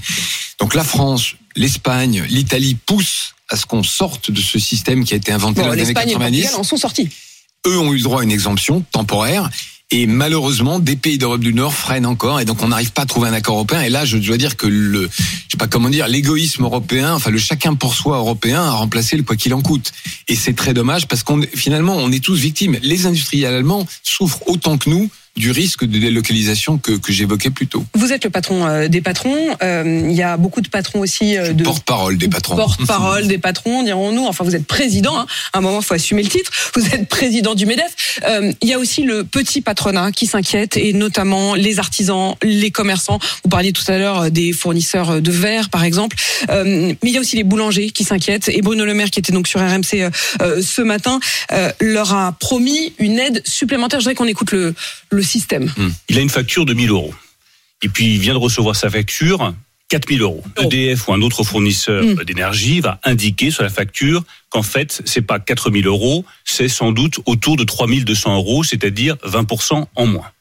Donc 0.59 0.73
la 0.75 0.83
France, 0.83 1.35
l'Espagne, 1.55 2.23
l'Italie 2.29 2.75
poussent 2.85 3.34
à 3.49 3.57
ce 3.57 3.65
qu'on 3.65 3.83
sorte 3.83 4.31
de 4.31 4.41
ce 4.41 4.59
système 4.59 5.03
qui 5.03 5.13
a 5.13 5.17
été 5.17 5.31
inventé 5.31 5.61
Bon, 5.61 5.67
dans 5.67 5.73
les 5.73 5.81
années 5.81 5.93
l'Espagne 5.93 6.09
et 6.09 6.13
le 6.13 6.19
90 6.19 6.41
Portugal 6.41 6.59
en 6.59 6.63
sont 6.63 6.77
sortis. 6.77 7.09
eux 7.67 7.77
ont 7.77 7.93
eu 7.93 7.97
le 7.97 8.03
droit 8.03 8.21
à 8.21 8.23
une 8.23 8.31
exemption 8.31 8.83
temporaire. 8.91 9.49
Et 9.91 10.07
malheureusement, 10.07 10.79
des 10.79 10.95
pays 10.95 11.19
d'Europe 11.19 11.41
du 11.41 11.53
Nord 11.53 11.71
freinent 11.71 12.07
encore, 12.07 12.41
et 12.41 12.45
donc 12.45 12.63
on 12.63 12.69
n'arrive 12.69 12.91
pas 12.91 13.03
à 13.03 13.05
trouver 13.05 13.29
un 13.29 13.33
accord 13.33 13.53
européen. 13.55 13.81
Et 13.81 13.89
là, 13.89 14.03
je 14.03 14.17
dois 14.17 14.37
dire 14.37 14.57
que 14.57 14.65
le, 14.65 15.07
je 15.07 15.51
sais 15.51 15.57
pas 15.59 15.67
comment 15.67 15.89
dire, 15.89 16.07
l'égoïsme 16.07 16.63
européen, 16.63 17.13
enfin 17.13 17.29
le 17.29 17.37
chacun 17.37 17.75
pour 17.75 17.93
soi 17.93 18.17
européen, 18.17 18.63
a 18.63 18.71
remplacé 18.71 19.15
le 19.15 19.21
quoi 19.21 19.35
qu'il 19.35 19.53
en 19.53 19.61
coûte. 19.61 19.91
Et 20.27 20.35
c'est 20.35 20.53
très 20.53 20.73
dommage 20.73 21.07
parce 21.07 21.21
qu'on 21.21 21.39
finalement, 21.53 21.95
on 21.95 22.11
est 22.11 22.23
tous 22.23 22.35
victimes. 22.35 22.79
Les 22.81 23.05
industriels 23.05 23.53
allemands 23.53 23.85
souffrent 24.01 24.41
autant 24.47 24.79
que 24.79 24.89
nous 24.89 25.11
du 25.35 25.51
risque 25.51 25.83
de 25.83 25.99
délocalisation 25.99 26.77
que, 26.77 26.93
que 26.93 27.11
j'évoquais 27.11 27.49
plus 27.49 27.67
tôt. 27.67 27.85
Vous 27.93 28.13
êtes 28.13 28.23
le 28.23 28.29
patron 28.29 28.65
euh, 28.65 28.87
des 28.87 29.01
patrons. 29.01 29.35
Euh, 29.61 30.07
Il 30.09 30.15
y 30.15 30.23
a 30.23 30.37
beaucoup 30.37 30.61
de 30.61 30.69
patrons 30.69 31.01
aussi 31.01 31.37
euh, 31.37 31.51
de 31.51 31.63
Porte-parole 31.63 32.17
des 32.17 32.29
patrons. 32.29 32.55
porte-parole 32.55 33.27
des 33.27 33.37
patrons, 33.37 33.83
dirons-nous. 33.83 34.25
Enfin, 34.25 34.45
vous 34.45 34.55
êtes 34.55 34.65
président. 34.65 35.19
Hein. 35.19 35.25
À 35.51 35.57
un 35.57 35.61
moment, 35.61 35.79
il 35.81 35.85
faut 35.85 35.93
assumer 35.93 36.23
le 36.23 36.29
titre. 36.29 36.51
Vous 36.73 36.85
êtes 36.87 37.09
président 37.09 37.53
du 37.53 37.65
Medef. 37.65 38.21
Il 38.61 38.67
y 38.69 38.73
a 38.73 38.79
aussi 38.79 39.03
le 39.03 39.25
petit 39.25 39.61
patronat 39.61 40.11
qui 40.11 40.25
s'inquiète, 40.25 40.77
et 40.77 40.93
notamment 40.93 41.53
les 41.55 41.79
artisans, 41.79 42.35
les 42.41 42.71
commerçants. 42.71 43.19
Vous 43.43 43.49
parliez 43.49 43.73
tout 43.73 43.83
à 43.89 43.97
l'heure 43.97 44.31
des 44.31 44.53
fournisseurs 44.53 45.21
de 45.21 45.31
verre, 45.31 45.69
par 45.69 45.83
exemple. 45.83 46.15
Mais 46.49 46.97
il 47.03 47.11
y 47.11 47.17
a 47.17 47.19
aussi 47.19 47.35
les 47.35 47.43
boulangers 47.43 47.89
qui 47.89 48.03
s'inquiètent. 48.03 48.47
Et 48.47 48.61
Bruno 48.61 48.85
Le 48.85 48.93
Maire, 48.93 49.09
qui 49.09 49.19
était 49.19 49.33
donc 49.33 49.47
sur 49.47 49.59
RMC 49.59 50.09
ce 50.61 50.81
matin, 50.81 51.19
leur 51.81 52.13
a 52.13 52.31
promis 52.39 52.93
une 52.99 53.19
aide 53.19 53.41
supplémentaire. 53.45 53.99
Je 53.99 54.05
voudrais 54.05 54.15
qu'on 54.15 54.27
écoute 54.27 54.51
le, 54.51 54.73
le 55.09 55.23
système. 55.25 55.71
il 56.09 56.17
a 56.17 56.21
une 56.21 56.29
facture 56.29 56.65
de 56.65 56.73
1000 56.73 56.89
euros. 56.91 57.13
Et 57.81 57.89
puis 57.89 58.15
il 58.15 58.19
vient 58.19 58.33
de 58.33 58.39
recevoir 58.39 58.75
sa 58.75 58.89
facture 58.89 59.53
4000 59.89 60.21
euros. 60.21 60.43
Oh. 60.57 60.61
EDF 60.63 61.07
ou 61.07 61.13
un 61.13 61.21
autre 61.21 61.43
fournisseur 61.43 62.03
Mm. 62.03 62.23
d'énergie 62.23 62.79
va 62.79 62.99
indiquer 63.03 63.51
sur 63.51 63.61
la 63.63 63.69
facture 63.69 64.23
qu'en 64.49 64.63
fait, 64.63 65.01
c'est 65.05 65.21
pas 65.21 65.39
4000 65.39 65.85
euros, 65.85 66.25
c'est 66.43 66.67
sans 66.69 66.91
doute 66.91 67.19
autour 67.25 67.55
de 67.57 67.63
3200 67.63 68.35
euros, 68.35 68.63
c'est-à-dire 68.63 69.15
20% 69.23 69.87
en 69.95 70.05
moins. 70.07 70.31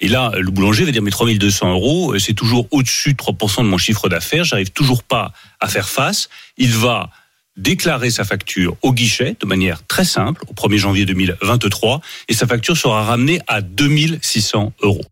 Et 0.00 0.08
là, 0.08 0.30
le 0.38 0.50
boulanger 0.50 0.84
va 0.84 0.92
dire, 0.92 1.02
mais 1.02 1.10
3200 1.10 1.72
euros, 1.72 2.14
euh, 2.14 2.18
c'est 2.18 2.34
toujours 2.34 2.68
au-dessus 2.70 3.12
de 3.12 3.16
3% 3.18 3.64
de 3.64 3.68
mon 3.68 3.78
chiffre 3.78 4.08
d'affaires, 4.08 4.44
j'arrive 4.44 4.70
toujours 4.70 5.02
pas 5.02 5.32
à 5.60 5.68
faire 5.68 5.88
face. 5.88 6.28
Il 6.56 6.70
va 6.72 7.10
déclarer 7.56 8.10
sa 8.10 8.24
facture 8.24 8.76
au 8.82 8.92
guichet 8.92 9.36
de 9.40 9.46
manière 9.46 9.86
très 9.86 10.04
simple 10.04 10.44
au 10.48 10.52
1er 10.54 10.76
janvier 10.78 11.04
2023 11.06 12.00
et 12.28 12.34
sa 12.34 12.46
facture 12.46 12.76
sera 12.76 13.04
ramenée 13.04 13.40
à 13.46 13.60
2600 13.60 14.72
euros. 14.82 15.04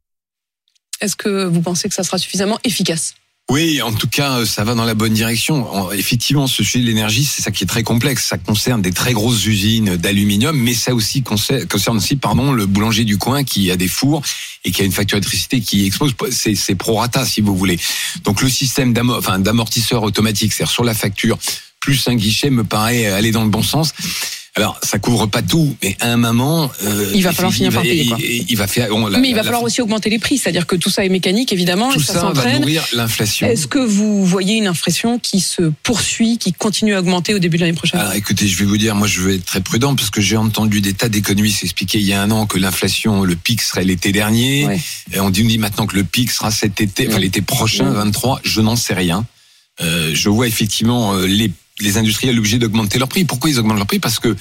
Est-ce 1.00 1.16
que 1.16 1.44
vous 1.44 1.60
pensez 1.60 1.88
que 1.88 1.94
ça 1.94 2.02
sera 2.04 2.18
suffisamment 2.18 2.58
efficace? 2.64 3.14
Oui, 3.50 3.82
en 3.82 3.92
tout 3.92 4.08
cas, 4.08 4.38
euh, 4.38 4.46
ça 4.46 4.64
va 4.64 4.74
dans 4.74 4.86
la 4.86 4.94
bonne 4.94 5.12
direction. 5.12 5.70
En- 5.70 5.90
Effectivement, 5.92 6.46
ce 6.46 6.62
sujet 6.64 6.78
de 6.78 6.86
l'énergie, 6.86 7.26
c'est 7.26 7.42
ça 7.42 7.50
qui 7.50 7.64
est 7.64 7.66
très 7.66 7.82
complexe. 7.82 8.24
Ça 8.24 8.38
concerne 8.38 8.80
des 8.80 8.90
très 8.92 9.12
grosses 9.12 9.44
usines 9.44 9.96
d'aluminium, 9.96 10.56
mais 10.56 10.72
ça 10.72 10.94
aussi 10.94 11.22
concerne, 11.22 11.66
concerne 11.66 11.98
aussi, 11.98 12.16
pardon, 12.16 12.52
le 12.52 12.64
boulanger 12.64 13.04
du 13.04 13.18
coin 13.18 13.44
qui 13.44 13.70
a 13.70 13.76
des 13.76 13.88
fours 13.88 14.22
et 14.64 14.70
qui 14.70 14.80
a 14.80 14.84
une 14.86 14.92
facture 14.92 15.18
d'électricité 15.20 15.60
qui 15.60 15.84
explose. 15.84 16.14
C'est, 16.30 16.54
c'est 16.54 16.74
prorata, 16.74 17.26
si 17.26 17.42
vous 17.42 17.54
voulez. 17.54 17.78
Donc, 18.22 18.40
le 18.40 18.48
système 18.48 18.94
d'amo- 18.94 19.16
enfin, 19.18 19.38
d'amortisseur 19.38 20.04
automatique, 20.04 20.54
c'est-à-dire 20.54 20.72
sur 20.72 20.84
la 20.84 20.94
facture, 20.94 21.36
plus 21.84 22.08
un 22.08 22.14
guichet, 22.14 22.48
me 22.48 22.64
paraît 22.64 23.04
aller 23.06 23.30
dans 23.30 23.44
le 23.44 23.50
bon 23.50 23.62
sens. 23.62 23.92
Alors, 24.56 24.78
ça 24.84 24.98
couvre 25.00 25.26
pas 25.26 25.42
tout, 25.42 25.76
mais 25.82 25.96
à 26.00 26.12
un 26.12 26.16
moment, 26.16 26.70
euh, 26.84 27.10
Il 27.12 27.22
va 27.24 27.32
falloir 27.32 27.52
finir 27.52 27.72
par 27.72 27.82
payer, 27.82 28.06
quoi. 28.06 28.16
Il, 28.20 28.46
il 28.48 28.56
va 28.56 28.68
faire. 28.68 28.86
on- 28.92 29.08
la- 29.08 29.18
Mais 29.18 29.28
il 29.28 29.32
va 29.32 29.38
la- 29.38 29.42
falloir 29.44 29.62
aussi 29.64 29.82
augmenter 29.82 30.08
les 30.10 30.20
prix, 30.20 30.38
c'est-à-dire 30.38 30.66
que 30.68 30.76
tout 30.76 30.88
ça 30.90 31.04
est 31.04 31.08
mécanique, 31.08 31.52
évidemment, 31.52 31.92
tout 31.92 32.00
et 32.00 32.04
ça, 32.04 32.12
ça 32.14 32.30
va 32.30 32.58
nourrir 32.60 32.84
l'inflation. 32.94 33.48
Est-ce 33.48 33.66
que 33.66 33.80
vous 33.80 34.24
voyez 34.24 34.54
une 34.54 34.68
inflation 34.68 35.18
qui 35.18 35.40
se 35.40 35.72
poursuit, 35.82 36.38
qui 36.38 36.52
continue 36.52 36.94
à 36.94 37.00
augmenter 37.00 37.34
au 37.34 37.40
début 37.40 37.56
de 37.58 37.62
l'année 37.62 37.74
prochaine? 37.76 37.98
Alors 38.00 38.14
écoutez, 38.14 38.46
je 38.46 38.56
vais 38.56 38.64
vous 38.64 38.78
dire, 38.78 38.94
moi 38.94 39.08
je 39.08 39.20
vais 39.22 39.34
être 39.34 39.44
très 39.44 39.60
prudent 39.60 39.96
parce 39.96 40.10
que 40.10 40.20
j'ai 40.22 40.36
entendu 40.36 40.80
des 40.80 40.94
tas 40.94 41.08
d'économistes 41.08 41.64
expliquer 41.64 41.98
il 41.98 42.06
y 42.06 42.12
a 42.14 42.22
un 42.22 42.30
an 42.30 42.46
que 42.46 42.56
l'inflation, 42.56 43.24
le 43.24 43.34
pic 43.34 43.60
serait 43.60 43.84
l'été 43.84 44.12
dernier. 44.12 44.66
Ouais. 44.66 44.80
Et 45.12 45.18
on 45.18 45.30
dit, 45.30 45.42
on 45.42 45.48
dit 45.48 45.58
maintenant 45.58 45.86
que 45.88 45.96
le 45.96 46.04
pic 46.04 46.30
sera 46.30 46.52
cet 46.52 46.80
été, 46.80 47.08
enfin 47.08 47.18
l'été 47.18 47.42
prochain, 47.42 47.90
Mm. 47.90 47.94
23. 47.94 48.40
Je 48.44 48.60
n'en 48.60 48.76
sais 48.76 48.94
rien. 48.94 49.26
Euh, 49.80 50.12
je 50.14 50.28
vois 50.28 50.46
effectivement 50.46 51.14
euh, 51.14 51.26
les, 51.26 51.50
les 51.80 51.96
industriels 51.98 52.38
obligés 52.38 52.58
d'augmenter 52.58 52.98
leur 52.98 53.08
prix. 53.08 53.24
Pourquoi 53.24 53.50
ils 53.50 53.58
augmentent 53.58 53.78
leur 53.78 53.86
prix? 53.86 53.98
Parce 53.98 54.18
que 54.18 54.36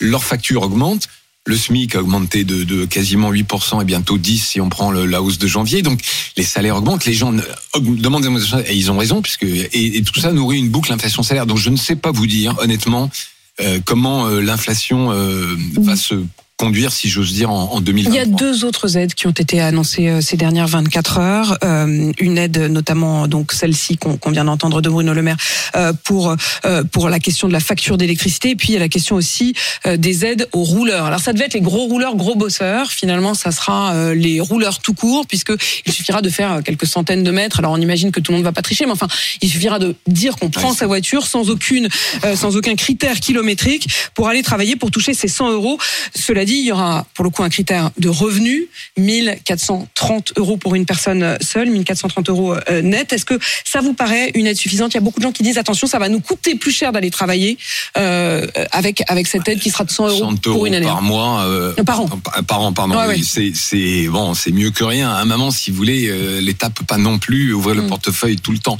leur 0.00 0.24
facture 0.24 0.62
augmente. 0.62 1.08
Le 1.46 1.56
SMIC 1.56 1.94
a 1.96 2.00
augmenté 2.00 2.44
de, 2.44 2.64
de 2.64 2.84
quasiment 2.84 3.32
8% 3.32 3.80
et 3.80 3.84
bientôt 3.86 4.18
10 4.18 4.38
si 4.38 4.60
on 4.60 4.68
prend 4.68 4.90
le- 4.90 5.06
la 5.06 5.22
hausse 5.22 5.38
de 5.38 5.46
janvier. 5.46 5.80
Donc 5.80 6.00
les 6.36 6.42
salaires 6.44 6.76
augmentent, 6.76 7.06
les 7.06 7.14
gens 7.14 7.32
demandent 7.74 8.20
des 8.22 8.28
augmentations 8.28 8.58
et 8.66 8.74
ils 8.76 8.90
ont 8.92 8.98
raison 8.98 9.22
puisque 9.22 9.44
et, 9.44 9.96
et 9.96 10.02
tout 10.02 10.20
ça 10.20 10.32
nourrit 10.32 10.58
une 10.58 10.68
boucle 10.68 10.92
inflation 10.92 11.22
salaire. 11.22 11.46
Donc 11.46 11.56
je 11.58 11.70
ne 11.70 11.76
sais 11.76 11.96
pas 11.96 12.12
vous 12.12 12.26
dire 12.26 12.56
honnêtement 12.60 13.10
euh, 13.60 13.80
comment 13.84 14.26
euh, 14.26 14.40
l'inflation 14.40 15.12
euh, 15.12 15.56
va 15.80 15.96
se 15.96 16.14
conduire 16.60 16.92
si 16.92 17.08
j'ose 17.08 17.32
dire 17.32 17.50
en, 17.50 17.72
en 17.72 17.78
Il 17.78 17.84
2023. 17.84 18.14
y 18.14 18.20
a 18.20 18.26
deux 18.26 18.66
autres 18.66 18.98
aides 18.98 19.14
qui 19.14 19.26
ont 19.26 19.30
été 19.30 19.62
annoncées 19.62 20.08
euh, 20.08 20.20
ces 20.20 20.36
dernières 20.36 20.66
24 20.66 21.18
heures. 21.18 21.58
Euh, 21.64 22.12
une 22.18 22.36
aide, 22.36 22.58
notamment 22.58 23.26
donc 23.28 23.52
celle-ci 23.52 23.96
qu'on 23.96 24.30
vient 24.30 24.44
d'entendre 24.44 24.82
de 24.82 24.90
Bruno 24.90 25.14
Le 25.14 25.22
Maire 25.22 25.38
euh, 25.74 25.94
pour 26.04 26.36
euh, 26.66 26.84
pour 26.92 27.08
la 27.08 27.18
question 27.18 27.48
de 27.48 27.54
la 27.54 27.60
facture 27.60 27.96
d'électricité. 27.96 28.50
Et 28.50 28.56
puis 28.56 28.68
il 28.68 28.72
y 28.74 28.76
a 28.76 28.80
la 28.80 28.90
question 28.90 29.16
aussi 29.16 29.54
des 29.86 30.26
aides 30.26 30.48
aux 30.52 30.62
rouleurs. 30.62 31.06
Alors 31.06 31.20
ça 31.20 31.32
devait 31.32 31.46
être 31.46 31.54
les 31.54 31.62
gros 31.62 31.86
rouleurs, 31.86 32.14
gros 32.14 32.34
bosseurs. 32.34 32.90
Finalement, 32.90 33.32
ça 33.32 33.52
sera 33.52 34.12
les 34.12 34.40
rouleurs 34.40 34.80
tout 34.80 34.92
court, 34.92 35.26
puisque 35.26 35.52
il 35.86 35.92
suffira 35.92 36.20
de 36.20 36.28
faire 36.28 36.60
quelques 36.62 36.86
centaines 36.86 37.24
de 37.24 37.30
mètres. 37.30 37.60
Alors 37.60 37.72
on 37.72 37.80
imagine 37.80 38.10
que 38.12 38.20
tout 38.20 38.32
le 38.32 38.36
monde 38.36 38.44
va 38.44 38.52
pas 38.52 38.60
tricher, 38.62 38.84
mais 38.84 38.92
enfin 38.92 39.08
il 39.40 39.48
suffira 39.48 39.78
de 39.78 39.94
dire 40.06 40.36
qu'on 40.36 40.50
prend 40.50 40.74
sa 40.74 40.86
voiture 40.86 41.26
sans 41.26 41.48
aucune 41.48 41.88
sans 42.34 42.56
aucun 42.56 42.74
critère 42.74 43.18
kilométrique 43.20 43.88
pour 44.14 44.28
aller 44.28 44.42
travailler 44.42 44.76
pour 44.76 44.90
toucher 44.90 45.14
ces 45.14 45.28
100 45.28 45.52
euros. 45.52 45.78
Cela 46.14 46.44
dit, 46.44 46.49
il 46.58 46.66
y 46.66 46.72
aura 46.72 47.06
pour 47.14 47.24
le 47.24 47.30
coup 47.30 47.42
un 47.42 47.48
critère 47.48 47.90
de 47.98 48.08
revenu, 48.08 48.68
1430 48.98 50.32
euros 50.36 50.56
pour 50.56 50.74
une 50.74 50.86
personne 50.86 51.38
seule, 51.40 51.70
1430 51.70 52.28
euros 52.28 52.54
euh, 52.70 52.82
net. 52.82 53.12
Est-ce 53.12 53.24
que 53.24 53.38
ça 53.64 53.80
vous 53.80 53.92
paraît 53.94 54.30
une 54.34 54.46
aide 54.46 54.56
suffisante? 54.56 54.92
Il 54.92 54.96
y 54.96 54.98
a 54.98 55.00
beaucoup 55.02 55.20
de 55.20 55.24
gens 55.24 55.32
qui 55.32 55.42
disent 55.42 55.58
attention, 55.58 55.86
ça 55.86 55.98
va 55.98 56.08
nous 56.08 56.20
coûter 56.20 56.54
plus 56.54 56.72
cher 56.72 56.92
d'aller 56.92 57.10
travailler 57.10 57.58
euh, 57.98 58.46
avec 58.72 59.02
avec 59.08 59.26
cette 59.26 59.46
aide 59.48 59.60
qui 59.60 59.70
sera 59.70 59.84
de 59.84 59.90
100 59.90 60.08
euros 60.08 60.18
100 60.18 60.36
pour 60.42 60.66
une 60.66 60.74
année. 60.74 60.86
par 60.86 61.02
mois, 61.02 61.42
euh, 61.44 61.74
par 61.84 62.00
an. 62.00 62.08
par, 62.46 62.60
an, 62.62 62.72
pardon. 62.72 62.94
Oui. 63.00 63.06
ouais. 63.06 63.20
C'est, 63.22 63.52
c'est 63.54 64.08
bon, 64.08 64.34
c'est 64.34 64.52
mieux 64.52 64.70
que 64.70 64.84
rien. 64.84 65.10
À 65.10 65.20
un 65.20 65.24
moment, 65.24 65.50
si 65.50 65.70
vous 65.70 65.76
voulez, 65.76 66.40
l'État 66.40 66.70
peut 66.70 66.84
pas 66.84 66.98
non 66.98 67.18
plus 67.18 67.52
ouvrir 67.52 67.74
le 67.76 67.82
Mm. 67.82 67.88
portefeuille 67.88 68.36
tout 68.36 68.52
le 68.52 68.58
temps. 68.58 68.78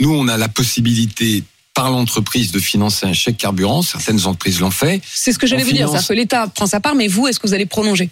Nous, 0.00 0.12
on 0.12 0.26
a 0.28 0.36
la 0.36 0.48
possibilité 0.48 1.44
par 1.74 1.90
l'entreprise 1.90 2.52
de 2.52 2.58
financer 2.58 3.06
un 3.06 3.12
chèque 3.12 3.38
carburant. 3.38 3.82
Certaines 3.82 4.26
entreprises 4.26 4.60
l'ont 4.60 4.70
fait. 4.70 5.00
C'est 5.12 5.32
ce 5.32 5.38
que 5.38 5.46
j'allais 5.46 5.62
On 5.62 5.66
vous 5.66 5.72
dire, 5.72 5.88
c'est 5.90 6.08
que 6.08 6.12
l'État 6.12 6.46
prend 6.48 6.66
sa 6.66 6.80
part, 6.80 6.94
mais 6.94 7.08
vous, 7.08 7.28
est-ce 7.28 7.38
que 7.38 7.46
vous 7.46 7.54
allez 7.54 7.66
prolonger? 7.66 8.10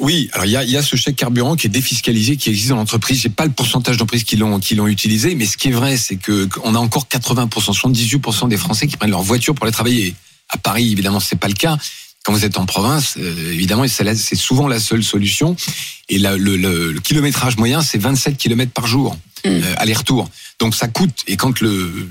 Oui, 0.00 0.30
alors 0.32 0.46
il 0.46 0.52
y 0.52 0.56
a, 0.56 0.64
il 0.64 0.70
y 0.70 0.76
a 0.76 0.82
ce 0.82 0.96
chèque 0.96 1.16
carburant 1.16 1.54
qui 1.54 1.66
est 1.66 1.70
défiscalisé, 1.70 2.36
qui 2.36 2.48
existe 2.48 2.70
dans 2.70 2.76
l'entreprise. 2.76 3.20
J'ai 3.20 3.28
pas 3.28 3.44
le 3.44 3.52
pourcentage 3.52 3.98
d'entreprises 3.98 4.24
qui 4.24 4.36
l'ont 4.36 4.58
qui 4.58 4.74
l'ont 4.74 4.86
utilisé, 4.86 5.34
mais 5.34 5.44
ce 5.44 5.58
qui 5.58 5.68
est 5.68 5.72
vrai, 5.72 5.98
c'est 5.98 6.16
que 6.16 6.46
qu'on 6.46 6.74
a 6.74 6.78
encore 6.78 7.06
80%, 7.10 7.48
78% 7.48 8.48
des 8.48 8.56
Français 8.56 8.86
qui 8.86 8.96
prennent 8.96 9.10
leur 9.10 9.22
voiture 9.22 9.54
pour 9.54 9.64
aller 9.64 9.72
travailler. 9.72 10.14
À 10.48 10.58
Paris, 10.58 10.92
évidemment, 10.92 11.20
c'est 11.20 11.36
pas 11.36 11.48
le 11.48 11.54
cas. 11.54 11.76
Quand 12.24 12.32
vous 12.32 12.44
êtes 12.44 12.56
en 12.56 12.66
province, 12.66 13.14
euh, 13.18 13.52
évidemment, 13.52 13.86
c'est 13.88 14.04
la- 14.04 14.14
souvent 14.14 14.68
la 14.68 14.78
seule 14.78 15.02
solution. 15.02 15.56
Et 16.08 16.18
là, 16.18 16.36
le, 16.36 16.56
le- 16.56 16.92
le 16.92 17.00
kilométrage 17.00 17.56
moyen, 17.56 17.82
c'est 17.82 17.98
27 17.98 18.36
km 18.36 18.70
par 18.70 18.86
jour, 18.86 19.16
euh, 19.46 19.60
aller-retour. 19.78 20.30
Donc 20.60 20.74
ça 20.76 20.86
coûte. 20.86 21.24
Et 21.26 21.36
quand 21.36 21.60
le, 21.60 22.06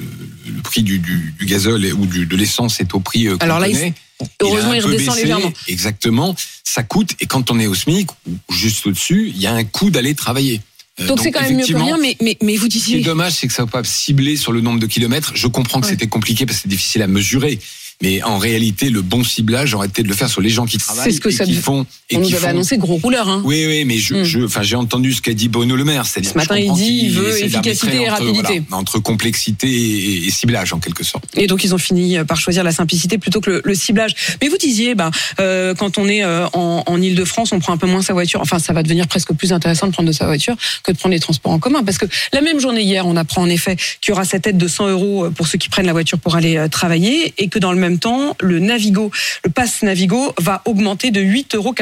le, 0.47 0.61
prix 0.63 0.83
du, 0.83 0.99
du, 0.99 1.33
du 1.39 1.45
gazole 1.45 1.85
ou 1.93 2.05
du, 2.05 2.25
de 2.25 2.35
l'essence 2.35 2.81
est 2.81 2.93
au 2.93 2.99
prix 2.99 3.27
euh, 3.27 3.37
Alors 3.39 3.59
là, 3.59 3.67
il- 3.69 3.93
Heureusement, 4.41 4.73
il 4.73 4.81
redescend 4.83 5.15
baissé, 5.15 5.21
légèrement. 5.23 5.51
Exactement. 5.67 6.35
Ça 6.63 6.83
coûte. 6.83 7.11
Et 7.21 7.25
quand 7.25 7.49
on 7.49 7.59
est 7.59 7.65
au 7.65 7.73
SMIC 7.73 8.07
ou 8.27 8.53
juste 8.53 8.85
au-dessus, 8.85 9.31
il 9.33 9.41
y 9.41 9.47
a 9.47 9.53
un 9.53 9.63
coût 9.63 9.89
d'aller 9.89 10.13
travailler. 10.13 10.61
Euh, 10.99 11.07
Donc 11.07 11.21
c'est 11.21 11.31
quand 11.31 11.41
même 11.41 11.55
mieux 11.57 11.65
que 11.65 11.73
rien, 11.73 11.97
mais, 11.97 12.15
mais, 12.21 12.37
mais 12.43 12.55
vous 12.57 12.65
Ce 12.65 12.69
qui 12.69 12.77
est 12.77 12.81
disiez... 12.81 13.01
dommage, 13.01 13.33
c'est 13.33 13.47
que 13.47 13.53
ça 13.53 13.63
ne 13.63 13.67
va 13.67 13.71
pas 13.81 13.83
cibler 13.83 14.35
sur 14.35 14.51
le 14.51 14.61
nombre 14.61 14.79
de 14.79 14.85
kilomètres. 14.85 15.31
Je 15.35 15.47
comprends 15.47 15.79
que 15.79 15.85
Ouais. 15.85 15.91
c'était 15.93 16.05
compliqué 16.07 16.45
parce 16.45 16.57
que 16.57 16.63
c'est 16.63 16.69
difficile 16.69 17.01
à 17.01 17.07
mesurer. 17.07 17.59
Mais 18.01 18.21
en 18.23 18.37
réalité, 18.37 18.89
le 18.89 19.01
bon 19.01 19.23
ciblage 19.23 19.73
aurait 19.73 19.87
été 19.87 20.03
de 20.03 20.07
le 20.07 20.13
faire 20.13 20.29
sur 20.29 20.41
les 20.41 20.49
gens 20.49 20.65
qui 20.65 20.77
travaillent 20.77 21.13
ce 21.13 21.19
que 21.19 21.29
et 21.29 21.31
ça 21.31 21.45
qui 21.45 21.51
devait- 21.51 21.61
font. 21.61 21.85
Et 22.09 22.17
On 22.17 22.21
nous 22.21 22.27
avait 22.27 22.37
font- 22.37 22.47
annoncé 22.47 22.77
gros 22.77 22.97
rouleur. 22.97 23.29
Hein. 23.29 23.41
Oui, 23.45 23.65
oui, 23.67 23.85
mais 23.85 23.97
je, 23.97 24.15
Mm. 24.15 24.23
je, 24.23 24.39
enfin, 24.39 24.63
j'ai 24.63 24.75
entendu 24.75 25.13
ce 25.13 25.21
qu'a 25.21 25.33
dit 25.33 25.47
Bruno 25.47 25.75
Le 25.75 25.83
Maire. 25.85 26.05
Ce 26.05 26.19
matin, 26.35 26.57
il 26.57 26.73
dit, 26.73 26.83
qu'il 26.85 27.05
il 27.05 27.11
veut 27.11 27.43
efficacité 27.43 27.95
et 28.01 28.09
entre, 28.09 28.19
rapidité. 28.21 28.63
voilà, 28.67 28.81
entre 28.81 28.99
complexité 28.99 29.67
et, 29.69 30.27
et 30.27 30.31
ciblage, 30.31 30.73
en 30.73 30.79
quelque 30.79 31.03
sorte. 31.03 31.23
Et 31.35 31.47
donc 31.47 31.63
ils 31.63 31.73
ont 31.73 31.77
fini 31.77 32.17
par 32.27 32.39
choisir 32.39 32.63
la 32.63 32.71
simplicité 32.71 33.17
plutôt 33.17 33.39
que 33.39 33.49
le, 33.49 33.61
le 33.63 33.75
ciblage. 33.75 34.13
Mais 34.41 34.49
vous 34.49 34.57
disiez, 34.57 34.95
ben, 34.95 35.11
euh, 35.39 35.73
quand 35.75 35.97
on 35.97 36.07
est 36.07 36.23
euh, 36.23 36.47
en, 36.53 36.83
en 36.85 37.01
Ile-de-France, 37.01 37.51
on 37.53 37.59
prend 37.59 37.73
un 37.73 37.77
peu 37.77 37.87
moins 37.87 38.01
sa 38.01 38.13
voiture. 38.13 38.41
Enfin, 38.41 38.59
ça 38.59 38.73
va 38.73 38.83
devenir 38.83 39.07
presque 39.07 39.33
plus 39.33 39.53
intéressant 39.53 39.87
de 39.87 39.91
prendre 39.93 40.07
de 40.07 40.13
sa 40.13 40.25
voiture 40.25 40.55
que 40.83 40.91
de 40.91 40.97
prendre 40.97 41.13
les 41.13 41.19
transports 41.19 41.51
en 41.51 41.59
commun. 41.59 41.83
Parce 41.83 41.97
que 41.97 42.05
la 42.33 42.41
même 42.41 42.59
journée 42.59 42.81
hier, 42.81 43.05
on 43.07 43.15
apprend 43.15 43.43
en 43.43 43.49
effet 43.49 43.75
qu'il 44.01 44.09
y 44.09 44.11
aura 44.11 44.25
cette 44.25 44.47
aide 44.47 44.57
de 44.57 44.67
100 44.67 44.87
euros 44.89 45.29
pour 45.35 45.47
ceux 45.47 45.57
qui 45.57 45.69
prennent 45.69 45.85
la 45.85 45.93
voiture 45.93 46.17
pour 46.19 46.35
aller 46.35 46.57
euh, 46.57 46.67
travailler 46.67 47.33
et 47.37 47.47
que 47.47 47.59
dans 47.59 47.71
le 47.71 47.79
même 47.79 47.90
temps, 47.99 48.35
le 48.39 48.59
Navigo, 48.59 49.11
le 49.43 49.49
pass 49.49 49.81
Navigo 49.83 50.33
va 50.39 50.61
augmenter 50.65 51.11
de 51.11 51.21
8,90 51.21 51.55
euros 51.55 51.73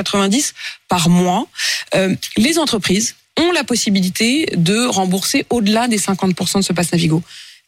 par 0.87 1.09
mois. 1.09 1.47
Euh, 1.95 2.15
les 2.37 2.57
entreprises 2.59 3.15
ont 3.39 3.51
la 3.51 3.63
possibilité 3.63 4.47
de 4.57 4.85
rembourser 4.87 5.45
au-delà 5.49 5.87
des 5.87 5.97
50% 5.99 6.57
de 6.59 6.63
ce 6.63 6.73
pass 6.73 6.91
Navigo. 6.91 7.21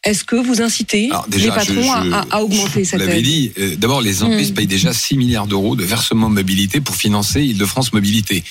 Est-ce 0.03 0.23
que 0.23 0.35
vous 0.35 0.61
incitez 0.61 1.09
Alors, 1.11 1.27
déjà, 1.27 1.45
les 1.45 1.51
patrons 1.51 1.73
je- 1.75 2.09
je- 2.09 2.13
à, 2.13 2.25
à 2.31 2.41
augmenter 2.41 2.79
Vous 2.81 2.89
cette 2.89 3.01
aide 3.01 3.23
dit, 3.23 3.51
euh, 3.59 3.75
d'abord, 3.75 4.01
les 4.01 4.23
entreprises 4.23 4.51
Mm. 4.51 4.55
payent 4.55 4.67
déjà 4.67 4.93
6 4.93 5.15
milliards 5.15 5.45
d'euros 5.47 5.75
de 5.75 5.83
versement 5.83 6.27
mobilité 6.29 6.81
pour 6.81 6.95
financer 6.95 7.43
Île-de-France 7.43 7.93
Mobilité, 7.93 8.43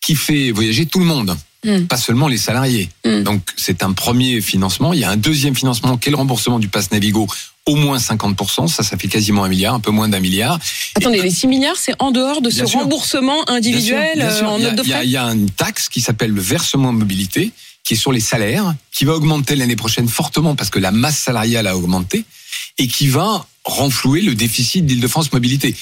qui 0.00 0.14
fait 0.14 0.52
voyager 0.52 0.86
tout 0.86 1.00
le 1.00 1.04
monde, 1.04 1.36
Mm. 1.64 1.82
pas 1.86 1.96
seulement 1.96 2.28
les 2.28 2.36
salariés. 2.38 2.88
Mm. 3.04 3.22
Donc, 3.24 3.42
c'est 3.56 3.82
un 3.82 3.92
premier 3.92 4.40
financement. 4.40 4.92
Il 4.92 5.00
y 5.00 5.04
a 5.04 5.10
un 5.10 5.16
deuxième 5.16 5.56
financement 5.56 5.96
qui 5.98 6.08
est 6.08 6.12
le 6.12 6.16
remboursement 6.16 6.60
du 6.60 6.68
pass 6.68 6.90
Navigo, 6.92 7.26
au 7.66 7.76
moins 7.76 7.98
50%. 7.98 8.68
Ça, 8.68 8.82
ça 8.82 8.96
fait 8.96 9.08
quasiment 9.08 9.44
un 9.44 9.48
milliard, 9.48 9.74
un 9.74 9.80
peu 9.80 9.90
moins 9.90 10.08
d'un 10.08 10.20
milliard. 10.20 10.58
Attendez, 10.96 11.22
les 11.22 11.30
6 11.30 11.46
milliards, 11.46 11.76
c'est 11.76 11.94
en 11.98 12.10
dehors 12.10 12.42
de 12.42 12.50
ce 12.50 12.66
sûr. 12.66 12.80
remboursement 12.80 13.48
individuel 13.48 14.18
Bien 14.18 14.30
sûr, 14.30 14.36
bien 14.36 14.38
sûr. 14.38 14.46
euh, 14.46 14.50
en 14.50 14.58
note 14.58 14.74
de 14.76 14.82
il 14.84 15.08
y 15.08 15.10
y 15.12 15.16
a 15.16 15.24
une 15.24 15.50
taxe 15.50 15.88
qui 15.88 16.00
s'appelle 16.00 16.32
le 16.32 16.40
versement 16.40 16.92
mobilité, 16.92 17.52
qui 17.84 17.94
est 17.94 17.96
sur 17.96 18.12
les 18.12 18.20
salaires, 18.20 18.74
qui 18.92 19.04
va 19.04 19.14
augmenter 19.14 19.56
l'année 19.56 19.76
prochaine 19.76 20.08
fortement 20.08 20.54
parce 20.54 20.70
que 20.70 20.78
la 20.78 20.90
masse 20.90 21.18
salariale 21.18 21.66
a 21.66 21.76
augmenté 21.76 22.24
et 22.78 22.86
qui 22.86 23.08
va 23.08 23.46
renflouer 23.64 24.22
le 24.22 24.34
déficit 24.34 24.84
d'Île-de-France 24.84 25.32
Mobilité. 25.32 25.76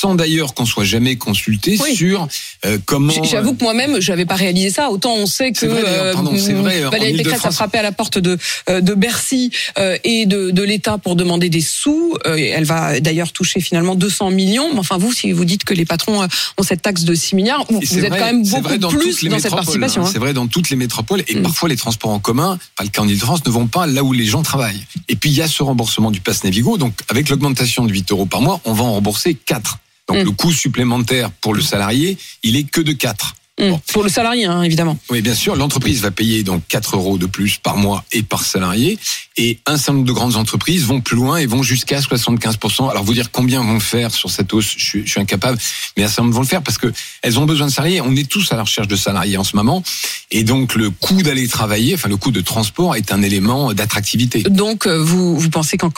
Sans 0.00 0.14
d'ailleurs 0.14 0.54
qu'on 0.54 0.66
soit 0.66 0.84
jamais 0.84 1.16
consulté 1.16 1.78
Oui. 1.82 1.94
sur 1.94 2.26
euh, 2.66 2.78
comment. 2.84 3.12
J'avoue 3.24 3.54
que 3.54 3.62
moi-même, 3.62 4.00
j'avais 4.00 4.26
pas 4.26 4.34
réalisé 4.34 4.70
ça. 4.70 4.90
Autant 4.90 5.14
on 5.14 5.26
sait 5.26 5.52
que 5.52 5.66
vrai, 5.66 6.12
pardon, 6.12 6.32
c'est 6.36 6.52
vrai, 6.52 6.80
Valérie 6.82 7.16
Pécresse 7.18 7.44
a 7.44 7.50
frappé 7.52 7.78
à 7.78 7.82
la 7.82 7.92
porte 7.92 8.18
de 8.18 8.38
euh, 8.68 8.80
de 8.80 8.94
Bercy 8.94 9.50
euh, 9.78 9.96
et 10.04 10.26
de, 10.26 10.50
de 10.50 10.62
l'État 10.62 10.98
pour 10.98 11.16
demander 11.16 11.48
des 11.48 11.60
sous. 11.60 12.14
Euh, 12.26 12.36
elle 12.36 12.64
va 12.64 12.98
d'ailleurs 13.00 13.32
toucher 13.32 13.60
finalement 13.60 13.94
200 13.94 14.30
millions. 14.30 14.72
Mais 14.72 14.80
enfin, 14.80 14.98
vous, 14.98 15.12
si 15.12 15.32
vous 15.32 15.44
dites 15.44 15.64
que 15.64 15.74
les 15.74 15.84
patrons 15.84 16.22
euh, 16.22 16.26
ont 16.58 16.62
cette 16.62 16.82
taxe 16.82 17.04
de 17.04 17.14
6 17.14 17.36
milliards, 17.36 17.64
vous, 17.70 17.80
êtes 17.80 18.08
vrai- 18.10 18.18
quand 18.18 18.24
même 18.26 18.42
beaucoup 18.48 18.76
dans 18.78 18.88
plus 18.88 19.06
dans 19.06 19.12
cette 19.12 19.30
métropoles, 19.30 19.50
participation. 19.56 20.02
hein. 20.02 20.06
hein. 20.06 20.10
C'est 20.12 20.18
vrai 20.18 20.32
dans 20.32 20.46
toutes 20.46 20.70
les 20.70 20.76
métropoles 20.76 21.22
et 21.28 21.34
Mm. 21.36 21.42
parfois 21.42 21.68
les 21.68 21.76
transports 21.76 22.10
en 22.10 22.18
commun, 22.20 22.58
pas 22.76 22.84
le 22.84 22.90
cas 22.90 23.02
en 23.02 23.08
Ile-de-France, 23.08 23.44
ne 23.46 23.50
vont 23.50 23.66
pas 23.66 23.86
là 23.86 24.02
où 24.04 24.12
les 24.12 24.24
gens 24.26 24.42
travaillent. 24.42 24.84
Et 25.08 25.16
puis 25.16 25.30
il 25.30 25.36
y 25.36 25.42
a 25.42 25.48
ce 25.48 25.62
remboursement 25.62 26.10
du 26.10 26.20
pass 26.20 26.44
Navigo. 26.44 26.78
Donc 26.78 26.94
avec 27.08 27.28
l'augmentation 27.28 27.84
de 27.84 27.92
8 27.92 28.10
euros 28.12 28.26
par 28.26 28.40
mois, 28.40 28.60
on 28.64 28.72
va 28.72 28.84
en 28.84 28.92
rembourser 28.94 29.34
4. 29.34 29.78
Donc 30.08 30.18
Mm. 30.18 30.24
le 30.24 30.30
coût 30.32 30.52
supplémentaire 30.52 31.30
pour 31.30 31.54
le 31.54 31.62
salarié, 31.62 32.18
il 32.42 32.56
est 32.56 32.64
que 32.64 32.80
de 32.80 32.92
4. 32.92 33.34
Hum, 33.60 33.78
Pour 33.92 34.02
le 34.02 34.08
salarié, 34.08 34.46
hein, 34.46 34.62
évidemment. 34.62 34.98
Oui, 35.10 35.22
bien 35.22 35.34
sûr, 35.34 35.54
l'entreprise 35.54 36.00
va 36.02 36.10
payer 36.10 36.42
donc 36.42 36.62
4 36.68 36.96
euros 36.96 37.18
de 37.18 37.26
plus 37.26 37.56
par 37.56 37.76
mois 37.76 38.04
et 38.10 38.24
par 38.24 38.42
salarié. 38.42 38.98
Et 39.36 39.58
un 39.66 39.76
certain 39.76 39.94
nombre 39.94 40.06
de 40.06 40.12
grandes 40.12 40.34
entreprises 40.34 40.84
vont 40.84 41.00
plus 41.00 41.14
loin 41.14 41.36
et 41.36 41.46
vont 41.46 41.62
jusqu'à 41.62 42.00
75%. 42.00 42.90
Alors, 42.90 43.04
vous 43.04 43.14
dire 43.14 43.30
combien 43.30 43.62
vont 43.62 43.74
le 43.74 43.80
faire 43.80 44.12
sur 44.12 44.28
cette 44.28 44.52
hausse, 44.52 44.74
je 44.76 44.84
suis, 44.84 45.06
je 45.06 45.10
suis 45.12 45.20
incapable, 45.20 45.56
mais 45.96 46.02
un 46.02 46.08
certain 46.08 46.22
nombre 46.22 46.34
vont 46.34 46.40
le 46.40 46.48
faire 46.48 46.62
parce 46.62 46.78
que 46.78 46.92
elles 47.22 47.38
ont 47.38 47.44
besoin 47.44 47.68
de 47.68 47.72
salariés. 47.72 48.00
On 48.00 48.14
est 48.16 48.28
tous 48.28 48.50
à 48.50 48.56
la 48.56 48.62
recherche 48.62 48.88
de 48.88 48.96
salariés 48.96 49.36
en 49.36 49.44
ce 49.44 49.54
moment. 49.54 49.84
Et 50.32 50.42
donc, 50.42 50.74
le 50.74 50.90
coût 50.90 51.22
d'aller 51.22 51.46
travailler, 51.46 51.94
enfin, 51.94 52.08
le 52.08 52.16
coût 52.16 52.32
de 52.32 52.40
transport 52.40 52.96
est 52.96 53.12
un 53.12 53.22
élément 53.22 53.72
d'attractivité. 53.72 54.42
Donc, 54.42 54.86
euh, 54.86 54.98
vous, 55.00 55.38
vous 55.38 55.50
pensez 55.50 55.76
qu'un 55.76 55.90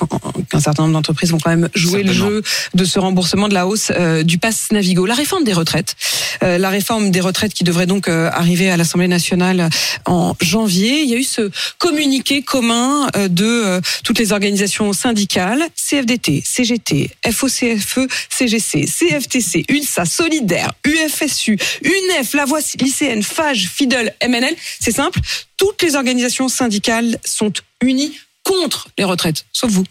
certain 0.60 0.82
nombre 0.82 0.94
d'entreprises 0.94 1.30
vont 1.30 1.38
quand 1.38 1.50
même 1.50 1.70
jouer 1.74 2.02
le 2.02 2.12
jeu 2.12 2.42
de 2.74 2.84
ce 2.84 2.98
remboursement 2.98 3.48
de 3.48 3.54
la 3.54 3.66
hausse 3.66 3.92
euh, 3.94 4.22
du 4.22 4.36
pass 4.36 4.68
Navigo. 4.72 5.06
La 5.06 5.14
réforme 5.14 5.44
des 5.44 5.54
retraites, 5.54 5.94
euh, 6.42 6.58
la 6.58 6.68
réforme 6.68 7.10
des 7.10 7.20
retraites 7.20 7.45
qui 7.52 7.64
devrait 7.64 7.86
donc 7.86 8.08
euh, 8.08 8.30
arriver 8.32 8.70
à 8.70 8.76
l'Assemblée 8.76 9.08
nationale 9.08 9.68
en 10.04 10.34
janvier. 10.40 11.02
Il 11.02 11.08
y 11.08 11.14
a 11.14 11.18
eu 11.18 11.24
ce 11.24 11.50
communiqué 11.78 12.42
commun 12.42 13.08
euh, 13.16 13.28
de 13.28 13.44
euh, 13.44 13.80
toutes 14.04 14.18
les 14.18 14.32
organisations 14.32 14.92
syndicales, 14.92 15.62
CFDT, 15.74 16.42
CGT, 16.44 17.10
FOCFE, 17.30 17.98
CGC, 18.28 18.86
CFTC, 18.86 19.64
UNSA, 19.68 20.04
Solidaire, 20.04 20.72
UFSU, 20.84 21.58
UNEF, 21.82 22.34
La 22.34 22.44
Voix 22.44 22.60
lycéenne, 22.80 23.22
FAGE, 23.22 23.68
FIDEL, 23.68 24.14
MNL. 24.26 24.54
C'est 24.80 24.92
simple, 24.92 25.20
toutes 25.56 25.82
les 25.82 25.96
organisations 25.96 26.48
syndicales 26.48 27.18
sont 27.24 27.52
unies 27.80 28.12
contre 28.42 28.88
les 28.98 29.04
retraites, 29.04 29.44
sauf 29.52 29.70
vous. 29.70 29.84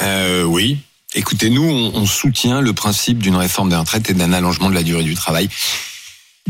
Euh, 0.00 0.44
oui. 0.44 0.78
Écoutez, 1.16 1.48
nous, 1.48 1.62
on 1.62 2.06
soutient 2.06 2.60
le 2.60 2.72
principe 2.72 3.18
d'une 3.18 3.36
réforme 3.36 3.68
des 3.68 3.76
retraites 3.76 4.10
et 4.10 4.14
d'un 4.14 4.32
allongement 4.32 4.68
de 4.68 4.74
la 4.74 4.82
durée 4.82 5.04
du 5.04 5.14
travail. 5.14 5.48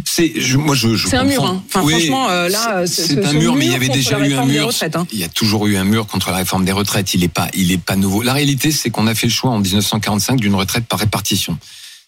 C'est, 0.04 0.32
je, 0.40 0.56
moi, 0.56 0.74
je, 0.74 0.96
je 0.96 1.06
C'est 1.08 1.16
un 1.16 1.24
mur, 1.24 1.44
hein. 1.44 1.62
Enfin, 1.66 1.82
Oui, 1.84 1.92
franchement, 1.92 2.28
euh, 2.28 2.48
là, 2.48 2.82
c'est 2.86 2.94
c'est- 3.02 3.06
c'est 3.06 3.14
ce- 3.14 3.26
un 3.26 3.30
ce 3.30 3.36
mur, 3.36 3.54
mais 3.54 3.64
il 3.66 3.68
y 3.68 3.70
mur 3.70 3.76
avait 3.76 3.86
contre 3.86 3.98
déjà 3.98 4.18
la 4.18 4.18
eu 4.18 4.22
un 4.26 4.28
réforme 4.28 4.48
des 4.50 4.58
mur. 4.58 4.66
retraites, 4.66 4.96
hein. 4.96 5.06
Il 5.12 5.18
y 5.18 5.24
a 5.24 5.28
toujours 5.28 5.66
eu 5.66 5.76
un 5.76 5.84
mur 5.84 6.06
contre 6.06 6.30
la 6.30 6.36
réforme 6.38 6.64
des 6.64 6.72
retraites. 6.72 7.14
Il 7.14 7.22
est 7.22 7.28
pas, 7.28 7.48
il 7.54 7.70
est 7.70 7.78
pas 7.78 7.94
nouveau. 7.96 8.22
La 8.22 8.32
réalité, 8.32 8.72
c'est 8.72 8.90
qu'on 8.90 9.06
a 9.06 9.14
fait 9.14 9.28
le 9.28 9.32
choix 9.32 9.50
en 9.52 9.60
1945 9.60 10.40
d'une 10.40 10.54
retraite 10.56 10.84
par 10.86 10.98
répartition. 10.98 11.58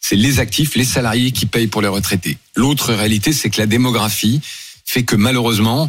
C'est 0.01 0.17
les 0.17 0.41
actifs, 0.41 0.75
les 0.75 0.85
salariés 0.85 1.31
qui 1.31 1.47
payent 1.47 1.69
pour 1.69 1.81
les 1.81 1.89
retraités. 1.89 2.39
L'autre 2.57 2.93
réalité, 2.93 3.33
c'est 3.33 3.51
que 3.51 3.61
la 3.61 3.67
démographie 3.67 4.41
fait 4.85 5.05
que 5.05 5.17
malheureusement, 5.17 5.89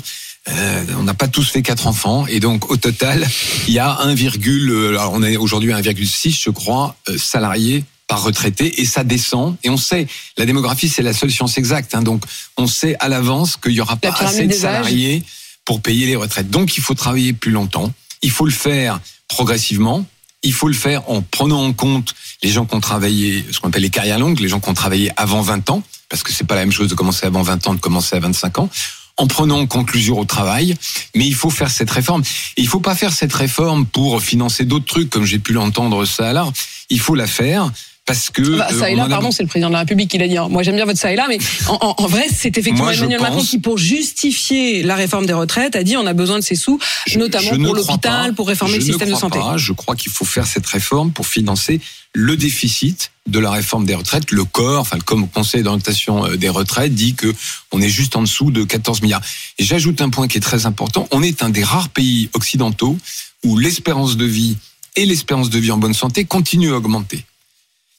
euh, 0.49 0.83
on 0.97 1.03
n'a 1.03 1.13
pas 1.13 1.27
tous 1.27 1.49
fait 1.49 1.61
quatre 1.61 1.87
enfants 1.87 2.25
et 2.27 2.39
donc 2.39 2.71
au 2.71 2.77
total, 2.77 3.27
il 3.67 3.73
y 3.73 3.79
a 3.79 3.99
1, 4.01 4.15
euh, 4.15 4.89
alors 4.89 5.11
on 5.13 5.21
est 5.21 5.35
aujourd'hui 5.37 5.73
à 5.73 5.77
1,6 5.77 6.41
je 6.41 6.49
crois 6.51 6.95
salariés 7.17 7.83
par 8.07 8.23
retraité 8.23 8.81
et 8.81 8.85
ça 8.85 9.03
descend 9.03 9.57
et 9.63 9.69
on 9.69 9.77
sait 9.77 10.07
la 10.37 10.45
démographie 10.45 10.87
c'est 10.87 11.01
la 11.01 11.13
seule 11.13 11.31
science 11.31 11.57
exacte 11.57 11.93
hein, 11.93 12.01
donc 12.01 12.23
on 12.55 12.65
sait 12.65 12.95
à 12.99 13.09
l'avance 13.09 13.57
qu'il 13.57 13.73
y 13.73 13.81
aura 13.81 13.97
La 14.01 14.11
pas 14.11 14.17
assez 14.23 14.47
de 14.47 14.53
salariés 14.53 15.23
pour 15.67 15.81
payer 15.81 16.05
les 16.05 16.15
retraites. 16.15 16.49
Donc 16.49 16.77
il 16.77 16.81
faut 16.81 16.93
travailler 16.93 17.33
plus 17.33 17.51
longtemps, 17.51 17.91
il 18.21 18.31
faut 18.31 18.45
le 18.45 18.53
faire 18.53 19.01
progressivement, 19.27 20.05
il 20.41 20.53
faut 20.53 20.69
le 20.69 20.73
faire 20.73 21.09
en 21.09 21.21
prenant 21.21 21.61
en 21.61 21.73
compte 21.73 22.15
les 22.41 22.49
gens 22.49 22.65
qui 22.65 22.73
ont 22.73 22.79
travaillé, 22.79 23.45
ce 23.51 23.59
qu'on 23.59 23.67
appelle 23.67 23.81
les 23.81 23.89
carrières 23.89 24.17
longues, 24.17 24.39
les 24.39 24.47
gens 24.47 24.61
qui 24.61 24.69
ont 24.69 24.73
travaillé 24.73 25.11
avant 25.17 25.41
20 25.41 25.69
ans, 25.69 25.83
parce 26.07 26.23
que 26.23 26.31
c'est 26.31 26.45
pas 26.45 26.55
la 26.55 26.61
même 26.61 26.71
chose 26.71 26.87
de 26.87 26.95
commencer 26.95 27.25
avant 27.25 27.41
20 27.41 27.67
ans, 27.67 27.73
de 27.73 27.81
commencer 27.81 28.15
à 28.15 28.19
25 28.21 28.59
ans, 28.59 28.69
en 29.17 29.27
prenant 29.27 29.59
en 29.59 29.67
compte 29.67 29.91
l'usure 29.91 30.19
au 30.19 30.25
travail. 30.25 30.73
Mais 31.15 31.27
il 31.27 31.35
faut 31.35 31.49
faire 31.49 31.69
cette 31.69 31.91
réforme. 31.91 32.23
Et 32.55 32.61
il 32.61 32.67
faut 32.69 32.79
pas 32.79 32.95
faire 32.95 33.11
cette 33.11 33.33
réforme 33.33 33.85
pour 33.85 34.21
financer 34.21 34.63
d'autres 34.63 34.85
trucs, 34.85 35.09
comme 35.09 35.25
j'ai 35.25 35.39
pu 35.39 35.51
l'entendre 35.51 36.05
ça 36.05 36.31
là. 36.31 36.47
Il 36.89 37.01
faut 37.01 37.15
la 37.15 37.27
faire 37.27 37.69
parce 38.07 38.31
que 38.31 38.41
Bah, 38.57 38.69
ça 38.71 38.89
et 38.89 38.95
là, 38.95 39.03
a- 39.03 39.09
pardon, 39.09 39.29
c'est 39.29 39.43
le 39.43 39.49
président 39.49 39.67
de 39.67 39.73
la 39.73 39.79
République 39.79 40.09
qui 40.09 40.17
l'a 40.17 40.27
dit. 40.27 40.37
hein. 40.37 40.47
Moi, 40.49 40.63
j'aime 40.63 40.75
bien 40.77 40.85
votre 40.85 40.97
ça 40.97 41.11
et 41.11 41.15
là, 41.15 41.27
mais 41.29 41.37
en, 41.67 41.75
en- 41.81 41.95
en 41.97 42.07
vrai, 42.07 42.25
c'est 42.33 42.57
effectivement 42.57 42.85
Moi, 42.85 42.93
Emmanuel 42.95 43.19
Macron 43.21 43.37
pense- 43.37 43.49
qui, 43.49 43.59
pour 43.59 43.77
justifier 43.77 44.81
la 44.81 44.95
réforme 44.95 45.25
des 45.27 45.33
retraites, 45.33 45.75
a 45.75 45.83
dit 45.83 45.95
on 45.97 46.05
a 46.07 46.13
besoin 46.13 46.39
de 46.39 46.43
ces 46.43 46.55
sous, 46.55 46.79
Je- 47.05 47.19
notamment 47.19 47.49
je 47.51 47.55
pour 47.55 47.75
l'hôpital, 47.75 48.33
pour 48.33 48.47
réformer 48.47 48.75
le 48.77 48.81
système 48.83 49.09
de 49.09 49.15
santé. 49.15 49.37
pas. 49.39 49.57
Je 49.57 49.73
crois 49.73 49.95
qu'il 49.95 50.11
faut 50.11 50.25
faire 50.25 50.47
cette 50.47 50.65
réforme 50.65 51.11
pour 51.11 51.27
financer 51.27 51.79
le 52.13 52.35
déficit 52.37 53.11
de 53.27 53.37
la 53.39 53.51
réforme 53.51 53.85
des 53.85 53.93
retraites. 53.93 54.31
Le 54.31 54.45
corps, 54.45 54.79
enfin 54.79 54.95
le 54.97 55.03
Conseil 55.27 55.61
d'orientation 55.61 56.25
euh, 56.25 56.37
des 56.37 56.49
retraites 56.49 56.95
dit 56.95 57.13
que 57.13 57.35
on 57.73 57.81
est 57.81 57.89
juste 57.89 58.15
en 58.15 58.21
dessous 58.21 58.49
de 58.51 58.63
14 58.63 59.01
milliards. 59.01 59.21
Et 59.59 59.63
j'ajoute 59.65 60.01
un 60.01 60.09
point 60.09 60.27
qui 60.27 60.37
est 60.37 60.41
très 60.41 60.65
important. 60.65 61.07
On 61.11 61.21
est 61.21 61.43
un 61.43 61.49
des 61.49 61.63
rares 61.63 61.89
pays 61.89 62.29
occidentaux 62.33 62.97
où 63.43 63.57
l'espérance 63.57 64.15
de 64.17 64.25
vie 64.25 64.55
et 64.95 65.05
l'espérance 65.05 65.49
de 65.51 65.59
vie 65.59 65.71
en 65.71 65.77
bonne 65.77 65.93
santé 65.93 66.25
continuent 66.25 66.71
à 66.73 66.77
augmenter. 66.77 67.25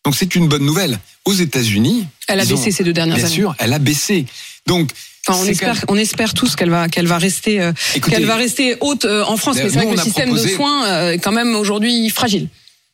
Donc 0.08 0.14
c'est 0.16 0.34
une 0.34 0.48
bonne 0.48 0.64
nouvelle. 0.64 0.98
Aux 1.26 1.34
États-Unis, 1.34 2.06
Elle 2.28 2.40
a 2.40 2.44
ont- 2.44 2.46
baissé 2.48 2.70
ces 2.70 2.82
deux 2.82 2.94
dernières 2.94 3.16
Bien 3.16 3.26
années. 3.26 3.34
sûr, 3.34 3.54
elle 3.58 3.74
a 3.74 3.78
baissé. 3.78 4.24
Donc 4.66 4.90
Enfin, 5.26 5.38
on 5.38 5.44
espère, 5.44 5.78
quand 5.82 5.92
on 5.92 5.96
espère 5.98 6.32
tous 6.32 6.56
qu'elle 6.56 6.70
va, 6.70 6.88
qu'elle 6.88 7.06
va 7.06 7.18
rester, 7.18 7.60
euh, 7.60 7.72
qu'elle 8.08 8.24
va 8.24 8.36
rester 8.36 8.78
haute 8.80 9.04
euh, 9.04 9.22
en 9.26 9.36
France. 9.36 9.56
Mais 9.56 9.64
nous, 9.64 9.68
c'est 9.68 9.76
vrai 9.76 9.84
que 9.84 9.96
le 9.98 10.02
système 10.02 10.32
de 10.32 10.38
soins 10.48 10.86
euh, 10.86 11.12
est 11.12 11.18
quand 11.18 11.32
même 11.32 11.54
aujourd'hui 11.56 12.08
fragile. 12.08 12.48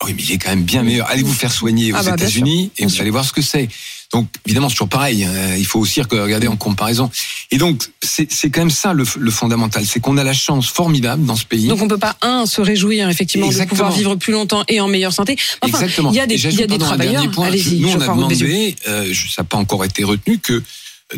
Oui, 0.05 0.13
mais 0.17 0.23
il 0.23 0.33
est 0.33 0.39
quand 0.39 0.51
même 0.51 0.65
bien 0.65 0.83
meilleur. 0.83 1.09
Allez 1.09 1.23
vous 1.23 1.33
faire 1.33 1.53
soigner 1.53 1.93
aux 1.93 1.97
Ah 1.97 2.03
bah, 2.03 2.13
États-Unis 2.15 2.71
et 2.79 2.85
vous 2.85 2.91
sûr. 2.91 3.03
allez 3.03 3.11
voir 3.11 3.25
ce 3.25 3.33
que 3.33 3.41
c'est. 3.43 3.69
Donc, 4.13 4.29
évidemment, 4.47 4.69
c'est 4.69 4.75
toujours 4.75 4.89
pareil. 4.89 5.25
hein. 5.25 5.55
Il 5.57 5.65
faut 5.67 5.81
aussi 5.81 6.03
regarder 6.03 6.47
en 6.47 6.57
comparaison. 6.57 7.11
Et 7.51 7.59
donc, 7.59 7.91
c'est 8.03 8.27
quand 8.51 8.61
même 8.61 8.71
ça 8.71 8.93
le, 8.93 9.05
le 9.19 9.31
fondamental. 9.31 9.87
C'est 9.87 10.01
qu'on 10.01 10.17
a 10.19 10.25
la 10.25 10.33
chance 10.35 10.69
formidable 10.69 11.25
dans 11.25 11.37
ce 11.37 11.45
pays. 11.45 11.69
Donc 11.69 11.81
on 11.81 11.89
peut 11.89 11.99
pas 11.99 12.17
un 12.23 12.45
se 12.47 12.61
réjouir 12.61 13.09
effectivement 13.09 13.47
Exactement. 13.47 13.77
de 13.77 13.83
pouvoir 13.83 13.93
vivre 13.99 14.15
plus 14.17 14.33
longtemps 14.33 14.65
et 14.69 14.81
en 14.81 14.89
meilleure 14.89 15.13
santé. 15.13 15.37
Enfin, 15.63 15.79
Exactement. 15.79 16.11
il 16.11 16.17
y 16.17 16.21
a 16.21 16.27
des, 16.27 16.37
y 16.55 16.63
a 16.63 16.67
des 16.67 16.79
travailleurs. 16.79 17.31
point. 17.31 17.51
Nous, 17.51 17.89
on 17.89 18.01
a 18.01 18.07
demandé, 18.09 18.77
euh, 18.89 19.13
ça 19.15 19.43
n'a 19.43 19.45
pas 19.49 19.57
encore 19.57 19.85
été 19.85 20.05
retenu, 20.05 20.39
que 20.39 20.63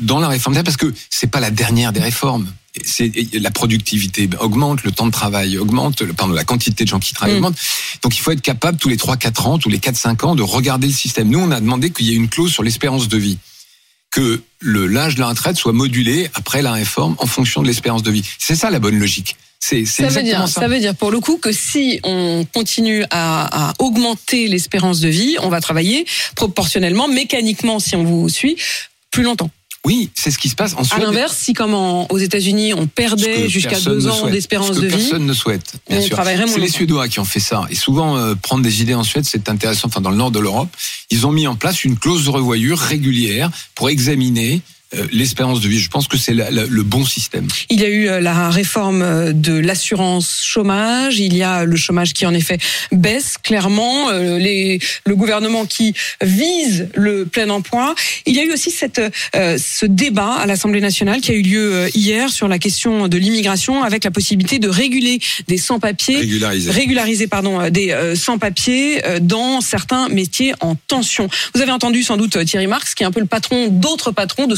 dans 0.01 0.21
la 0.21 0.29
réforme 0.29 0.63
parce 0.63 0.77
que 0.77 0.93
c'est 1.11 1.31
pas 1.31 1.41
la 1.41 1.51
dernière 1.51 1.93
des 1.93 2.01
réformes. 2.01 2.47
C'est 2.85 3.11
la 3.35 3.51
productivité 3.51 4.29
augmente, 4.41 4.83
le 4.85 4.93
temps 4.93 5.07
de 5.07 5.11
travail 5.13 5.59
augmente, 5.59 6.05
pardon, 6.13 6.35
la 6.35 6.45
quantité 6.45 6.85
de 6.85 6.89
gens 6.89 6.99
qui 6.99 7.15
travaillent 7.15 7.35
Mm. 7.37 7.45
augmente. 7.45 7.57
Donc 8.03 8.17
il 8.17 8.21
faut 8.21 8.31
être 8.33 8.43
capable 8.43 8.79
tous 8.79 8.89
les 8.89 8.97
3-4 8.97 9.47
ans, 9.47 9.59
tous 9.59 9.69
les 9.69 9.79
4-5 9.79 10.25
ans 10.25 10.35
de 10.35 10.43
regarder 10.43 10.87
le 10.87 10.93
système. 10.93 11.29
Nous, 11.29 11.39
on 11.39 11.51
a 11.51 11.61
demandé 11.61 11.91
qu'il 11.91 12.07
y 12.07 12.13
ait 12.13 12.17
une 12.17 12.29
clause 12.29 12.53
sur 12.53 12.63
l'espérance 12.63 13.09
de 13.09 13.17
vie 13.19 13.39
que 14.11 14.41
le 14.61 14.87
l'âge 14.87 15.17
de 15.17 15.21
la 15.21 15.29
retraite 15.29 15.57
soit 15.57 15.73
modulé 15.73 16.31
après 16.35 16.63
la 16.63 16.73
réforme 16.73 17.17
en 17.19 17.27
fonction 17.27 17.61
de 17.63 17.67
l'espérance 17.67 18.03
de 18.03 18.11
vie. 18.11 18.23
C'est 18.39 18.55
ça 18.57 18.71
la 18.71 18.79
bonne 18.79 18.99
logique. 18.99 19.37
C'est 19.59 19.85
c'est 19.85 20.03
Ça 20.09 20.09
veut 20.09 20.23
dire, 20.23 20.47
ça. 20.49 20.61
ça 20.61 20.69
veut 20.69 20.79
dire 20.79 20.95
pour 20.95 21.11
le 21.11 21.19
coup 21.19 21.39
que 21.39 21.51
si 21.51 21.99
on 22.05 22.47
continue 22.53 23.05
à, 23.11 23.71
à 23.71 23.75
augmenter 23.79 24.49
l'espérance 24.49 25.01
de 25.01 25.09
vie, 25.09 25.37
on 25.43 25.49
va 25.49 25.61
travailler 25.61 26.07
proportionnellement, 26.37 27.09
mécaniquement, 27.09 27.79
si 27.81 27.97
on 27.97 28.05
vous 28.05 28.29
suit, 28.29 28.57
plus 29.11 29.23
longtemps. 29.23 29.51
Oui, 29.87 30.11
c'est 30.17 30.33
ce 30.33 30.39
qui 30.39 30.49
se 30.49 30.57
passe 30.57 30.75
en 30.75 30.81
À 30.81 30.85
Suède. 30.85 31.01
l'inverse, 31.03 31.37
si 31.37 31.53
comme 31.55 31.73
en- 31.73 32.09
aux 32.11 32.19
États-Unis, 32.19 32.75
on 32.75 32.89
perdait 32.89 33.49
jusqu'à 33.49 33.79
deux 33.79 34.09
ans 34.09 34.27
d'espérance 34.27 34.73
de 34.81 34.89
vie, 34.89 34.97
Personne 34.97 35.25
ne 35.25 35.33
souhaite, 35.33 35.75
bien 35.89 36.01
sûr. 36.01 36.19
C'est 36.49 36.59
les. 36.59 36.69
Suédois 36.69 37.07
qui 37.07 37.21
ont 37.21 37.25
fait 37.25 37.39
ça. 37.39 37.63
Et 37.71 37.77
souvent, 37.77 38.17
euh, 38.17 38.35
prendre 38.35 38.65
des 38.65 38.83
idées 38.83 38.95
en 38.95 39.05
Suède, 39.05 39.25
c'est 39.25 39.49
intéressant. 39.49 39.87
Enfin, 39.87 40.01
dans 40.01 40.11
le 40.11 40.17
nord 40.17 40.33
de 40.33 40.41
l'Europe, 40.41 40.69
ils 41.11 41.25
ont 41.25 41.31
mis 41.31 41.47
en 41.47 41.55
place 41.55 41.85
une 41.85 41.97
clause 41.97 42.25
de 42.25 42.31
revoyure 42.31 42.79
régulière 42.81 43.49
pour 43.77 43.89
examiner 43.89 44.61
l'espérance 45.13 45.61
de 45.61 45.69
vie. 45.69 45.79
Je 45.79 45.89
pense 45.91 46.07
que 46.09 46.17
c'est 46.17 46.33
le 46.35 46.83
bon 46.83 47.05
système. 47.05 47.49
Il 47.71 47.81
y 47.81 47.85
a 47.85 47.89
eu 47.89 48.09
euh, 48.09 48.21
la 48.21 48.51
réforme 48.51 49.03
euh, 49.03 49.33
de 49.33 49.53
l'assurance 49.53 50.43
chômage. 50.45 51.19
Il 51.19 51.37
y 51.37 51.43
a 51.43 51.65
le 51.65 51.77
chômage 51.77 52.13
qui 52.13 52.25
en 52.27 52.33
effet 52.35 52.59
baisse 52.93 53.37
clairement. 53.43 54.11
euh, 54.11 54.39
Les, 54.39 54.79
le 55.05 55.17
gouvernement 55.17 55.67
qui 55.67 55.95
vise 56.23 56.89
le 56.95 57.27
plein 57.27 57.51
emploi. 57.51 57.95
Il 58.27 58.35
y 58.37 58.39
a 58.41 58.45
eu 58.45 58.53
aussi 58.53 58.71
cette, 58.71 59.01
euh, 59.35 59.59
ce 59.59 59.87
débat 59.87 60.35
à 60.35 60.47
l'Assemblée 60.47 60.81
nationale 60.81 61.21
qui 61.21 61.33
a 61.33 61.35
eu 61.35 61.43
lieu 61.43 61.75
euh, 61.75 61.89
hier 61.95 62.31
sur 62.31 62.47
la 62.49 62.59
question 62.59 63.09
de 63.09 63.17
l'immigration 63.19 63.83
avec 63.83 64.05
la 64.05 64.11
possibilité 64.11 64.59
de 64.59 64.69
réguler 64.69 65.19
des 65.49 65.59
sans-papiers 65.59 66.19
Régularisé. 66.19 66.71
régulariser 66.71 67.27
pardon 67.27 67.61
euh, 67.61 67.71
des 67.71 67.91
euh, 67.91 68.15
sans-papiers 68.15 69.05
euh, 69.07 69.19
dans 69.21 69.61
certains 69.61 70.09
métiers 70.09 70.55
en 70.61 70.75
tension. 70.89 71.29
Vous 71.55 71.61
avez 71.61 71.73
entendu 71.73 72.03
sans 72.03 72.17
doute 72.17 72.37
euh, 72.37 72.45
Thierry 72.45 72.67
Marx 72.67 72.95
qui 72.95 73.03
est 73.03 73.07
un 73.07 73.11
peu 73.11 73.21
le 73.21 73.27
patron 73.27 73.69
d'autres 73.69 74.13
patrons, 74.13 74.47
de 74.47 74.55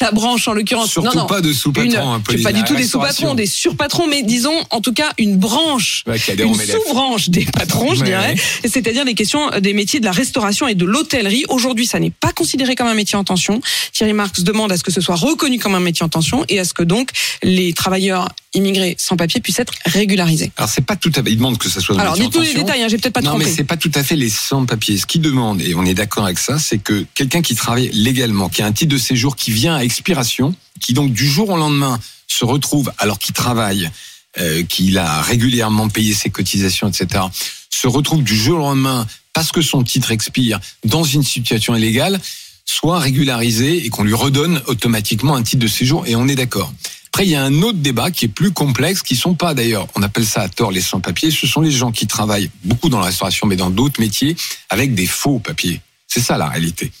la 0.00 0.10
branche 0.12 0.48
en 0.48 0.52
l'occurrence. 0.52 0.90
Surtout 0.90 1.14
non, 1.14 1.22
non, 1.22 1.26
pas 1.26 1.40
de 1.40 1.52
sous-patrons, 1.52 2.14
hein, 2.14 2.22
pas 2.42 2.52
du 2.52 2.62
tout 2.64 2.74
des 2.76 2.84
sous-patrons, 2.84 3.34
des 3.34 3.46
sur-patrons, 3.46 4.06
mais 4.06 4.22
disons 4.22 4.54
en 4.70 4.80
tout 4.80 4.92
cas 4.92 5.12
une 5.18 5.36
branche, 5.36 6.04
une 6.06 6.54
sous-branche 6.54 7.30
des 7.30 7.44
patrons, 7.44 7.94
je 7.94 8.04
dirais. 8.04 8.34
ouais. 8.34 8.68
C'est-à-dire 8.68 9.04
les 9.04 9.14
questions 9.14 9.50
des 9.60 9.72
métiers 9.72 10.00
de 10.00 10.04
la 10.04 10.12
restauration 10.12 10.68
et 10.68 10.74
de 10.74 10.84
l'hôtellerie. 10.84 11.44
Aujourd'hui, 11.48 11.86
ça 11.86 11.98
n'est 11.98 12.10
pas 12.10 12.32
considéré 12.32 12.74
comme 12.74 12.86
un 12.86 12.94
métier 12.94 13.16
en 13.16 13.24
tension. 13.24 13.60
Thierry 13.92 14.12
Marx 14.12 14.42
demande 14.42 14.72
à 14.72 14.76
ce 14.76 14.82
que 14.82 14.90
ce 14.90 15.00
soit 15.00 15.16
reconnu 15.16 15.58
comme 15.58 15.74
un 15.74 15.80
métier 15.80 16.04
en 16.04 16.08
tension 16.08 16.44
et 16.48 16.58
à 16.58 16.64
ce 16.64 16.74
que 16.74 16.82
donc 16.82 17.10
les 17.42 17.72
travailleurs 17.72 18.28
immigrés 18.54 18.96
sans 18.98 19.16
papier 19.16 19.40
puissent 19.40 19.60
être 19.60 19.74
régularisés. 19.86 20.52
Alors 20.56 20.68
c'est 20.68 20.84
pas 20.84 20.96
tout 20.96 21.12
à 21.14 21.22
fait. 21.22 21.30
Ils 21.30 21.36
demandent 21.36 21.58
que 21.58 21.68
ça 21.68 21.80
soit. 21.80 21.98
Alors, 22.00 22.14
en 22.14 22.16
dites-nous 22.16 22.42
les 22.42 22.54
détails, 22.54 22.82
hein, 22.82 22.88
j'ai 22.88 22.98
peut-être 22.98 23.14
pas 23.14 23.22
non, 23.22 23.38
mais 23.38 23.44
c'est 23.44 23.64
pas 23.64 23.76
tout 23.76 23.92
à 23.94 24.02
fait 24.02 24.16
les 24.16 24.30
sans-papiers. 24.30 24.98
Ce 24.98 25.06
qu'ils 25.06 25.20
demandent, 25.20 25.60
et 25.60 25.74
on 25.74 25.84
est 25.84 25.94
d'accord 25.94 26.24
avec 26.24 26.38
ça, 26.38 26.58
c'est 26.58 26.78
que 26.78 27.06
quelqu'un 27.14 27.42
qui 27.42 27.54
travaille 27.54 27.90
légalement, 27.92 28.48
qui 28.48 28.62
a 28.62 28.66
un 28.66 28.72
titre 28.72 28.92
de 28.92 28.98
séjour 28.98 29.36
qui 29.36 29.52
vient 29.52 29.76
à 29.76 29.84
expiration, 29.84 30.54
qui 30.80 30.94
donc 30.94 31.12
du 31.12 31.26
jour 31.26 31.50
au 31.50 31.56
lendemain 31.56 31.98
se 32.26 32.44
retrouve 32.44 32.92
alors 32.98 33.18
qu'il 33.18 33.34
travaille, 33.34 33.90
euh, 34.38 34.62
qu'il 34.64 34.98
a 34.98 35.22
régulièrement 35.22 35.88
payé 35.88 36.14
ses 36.14 36.30
cotisations, 36.30 36.88
etc., 36.88 37.24
se 37.70 37.86
retrouve 37.86 38.22
du 38.22 38.36
jour 38.36 38.58
au 38.58 38.62
lendemain 38.62 39.06
parce 39.32 39.52
que 39.52 39.62
son 39.62 39.84
titre 39.84 40.10
expire 40.10 40.58
dans 40.84 41.04
une 41.04 41.22
situation 41.22 41.76
illégale. 41.76 42.20
soit 42.64 43.00
régularisé 43.00 43.84
et 43.84 43.88
qu'on 43.88 44.04
lui 44.04 44.14
redonne 44.14 44.62
automatiquement 44.66 45.34
un 45.34 45.42
titre 45.42 45.62
de 45.62 45.68
séjour 45.68 46.06
et 46.06 46.14
on 46.14 46.28
est 46.28 46.36
d'accord. 46.36 46.72
Après, 47.12 47.26
il 47.26 47.30
y 47.30 47.34
a 47.34 47.42
un 47.42 47.62
autre 47.62 47.78
débat 47.78 48.12
qui 48.12 48.26
est 48.26 48.28
plus 48.28 48.52
complexe, 48.52 49.02
qui 49.02 49.16
sont 49.16 49.34
pas 49.34 49.52
d'ailleurs, 49.52 49.88
on 49.96 50.02
appelle 50.02 50.24
ça 50.24 50.42
à 50.42 50.48
tort 50.48 50.70
les 50.70 50.80
sans-papiers, 50.80 51.32
ce 51.32 51.46
sont 51.48 51.60
les 51.60 51.72
gens 51.72 51.90
qui 51.90 52.06
travaillent 52.06 52.50
beaucoup 52.62 52.88
dans 52.88 53.00
la 53.00 53.06
restauration, 53.06 53.48
mais 53.48 53.56
dans 53.56 53.70
d'autres 53.70 54.00
métiers, 54.00 54.36
avec 54.68 54.94
des 54.94 55.06
faux 55.06 55.40
papiers. 55.40 55.80
C'est 56.06 56.20
ça 56.20 56.38
la 56.38 56.48
réalité. 56.48 56.92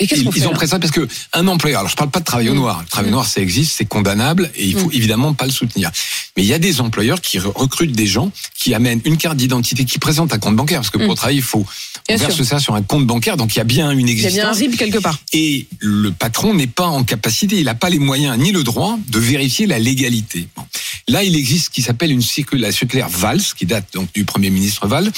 Et 0.00 0.06
qu'est-ce 0.06 0.24
qu'on 0.24 0.32
fait 0.32 0.40
ils 0.40 0.48
ont 0.48 0.54
ça 0.66 0.78
parce 0.78 0.90
que 0.92 1.06
un 1.34 1.46
employeur, 1.46 1.80
alors 1.80 1.90
je 1.90 1.96
parle 1.96 2.10
pas 2.10 2.20
de 2.20 2.24
travail 2.24 2.48
au 2.48 2.54
Mm. 2.54 2.56
noir, 2.56 2.80
le 2.80 2.88
travail 2.88 3.10
Mm. 3.10 3.12
noir 3.12 3.26
ça 3.26 3.40
existe, 3.40 3.74
c'est 3.76 3.84
condamnable 3.84 4.50
et 4.56 4.66
il 4.66 4.74
faut 4.76 4.88
Mm. 4.88 4.92
évidemment 4.94 5.34
pas 5.34 5.44
le 5.46 5.52
soutenir. 5.52 5.90
Mais 6.36 6.42
il 6.42 6.48
y 6.48 6.54
a 6.54 6.58
des 6.58 6.80
employeurs 6.80 7.20
qui 7.20 7.38
re- 7.38 7.52
recrutent 7.54 7.92
des 7.92 8.06
gens 8.06 8.32
qui 8.58 8.72
amènent 8.74 9.00
une 9.04 9.16
carte 9.18 9.36
d'identité, 9.36 9.84
qui 9.84 9.98
présentent 9.98 10.32
un 10.32 10.38
compte 10.38 10.56
bancaire, 10.56 10.80
parce 10.80 10.90
que 10.90 10.98
pour 11.04 11.14
travailler 11.14 11.38
il 11.38 11.44
faut 11.44 11.66
on 12.08 12.16
verse 12.16 12.34
sûr. 12.34 12.44
ça 12.44 12.58
sur 12.58 12.74
un 12.74 12.82
compte 12.82 13.06
bancaire, 13.06 13.36
donc 13.36 13.54
il 13.54 13.58
y 13.58 13.60
a 13.60 13.64
bien 13.64 13.90
une 13.90 14.08
Il 14.08 14.18
y 14.20 14.26
a 14.26 14.30
bien 14.30 14.48
un 14.48 14.52
existence. 14.52 14.58
RIB 14.58 14.76
quelque 14.76 14.98
part. 14.98 15.18
Et 15.32 15.66
le 15.80 16.10
patron 16.12 16.54
n'est 16.54 16.66
pas 16.66 16.86
en 16.86 17.04
capacité, 17.04 17.58
il 17.58 17.64
n'a 17.64 17.74
pas 17.74 17.90
les 17.90 17.98
moyens 17.98 18.38
ni 18.38 18.52
le 18.52 18.62
droit 18.64 18.98
de 19.08 19.18
vérifier 19.18 19.66
la 19.66 19.78
légalité. 19.78 20.48
Bon. 20.56 20.62
Là, 21.08 21.24
il 21.24 21.36
existe 21.36 21.66
ce 21.66 21.70
qui 21.70 21.82
s'appelle 21.82 22.10
une 22.12 22.22
circulaire, 22.22 22.68
la 22.68 22.72
circulaire 22.72 23.08
Valls, 23.08 23.42
qui 23.56 23.66
date 23.66 23.88
donc 23.94 24.12
du 24.12 24.24
Premier 24.24 24.50
ministre 24.50 24.86
Valls, 24.86 25.10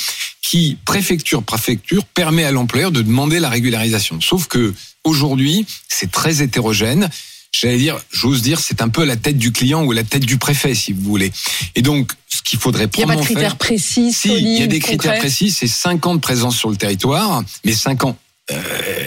qui, 0.43 0.77
préfecture, 0.85 1.43
préfecture, 1.43 2.05
permet 2.05 2.45
à 2.45 2.51
l'employeur 2.51 2.91
de 2.91 3.01
demander 3.01 3.39
la 3.39 3.49
régularisation. 3.49 4.21
Sauf 4.21 4.49
que 4.49 4.75
aujourd'hui, 5.05 5.67
c'est 5.89 6.11
très 6.11 6.43
hétérogène. 6.43 7.09
J'allais 7.53 7.79
dire, 7.79 7.99
j'ose 8.11 8.43
dire, 8.43 8.59
c'est 8.59 8.83
un 8.83 8.89
peu 8.89 9.03
à 9.03 9.07
la 9.07 9.17
tête 9.17 9.39
du 9.39 9.53
client 9.53 9.85
ou 9.85 9.93
à 9.93 9.95
la 9.95 10.05
tête 10.05 10.25
du 10.25 10.39
préfet, 10.39 10.75
si 10.75 10.93
vous 10.93 11.03
voulez. 11.03 11.33
Et 11.75 11.83
donc, 11.83 12.13
ce 12.29 12.43
qu'il 12.43 12.59
faudrait 12.59 12.89
Il 12.95 12.99
n'y 12.99 13.05
a 13.05 13.07
pas 13.07 13.15
de 13.15 13.21
faire... 13.21 13.27
critères 13.27 13.57
précis, 13.57 14.13
Si, 14.13 14.33
il 14.33 14.59
y 14.59 14.63
a 14.63 14.67
des 14.67 14.81
critères 14.81 15.19
précis, 15.19 15.51
c'est 15.51 15.67
5 15.69 16.07
ans 16.07 16.15
de 16.15 16.21
présence 16.21 16.57
sur 16.57 16.71
le 16.71 16.77
territoire, 16.77 17.45
mais 17.65 17.73
5 17.73 18.05
ans 18.05 18.17
euh, 18.51 18.57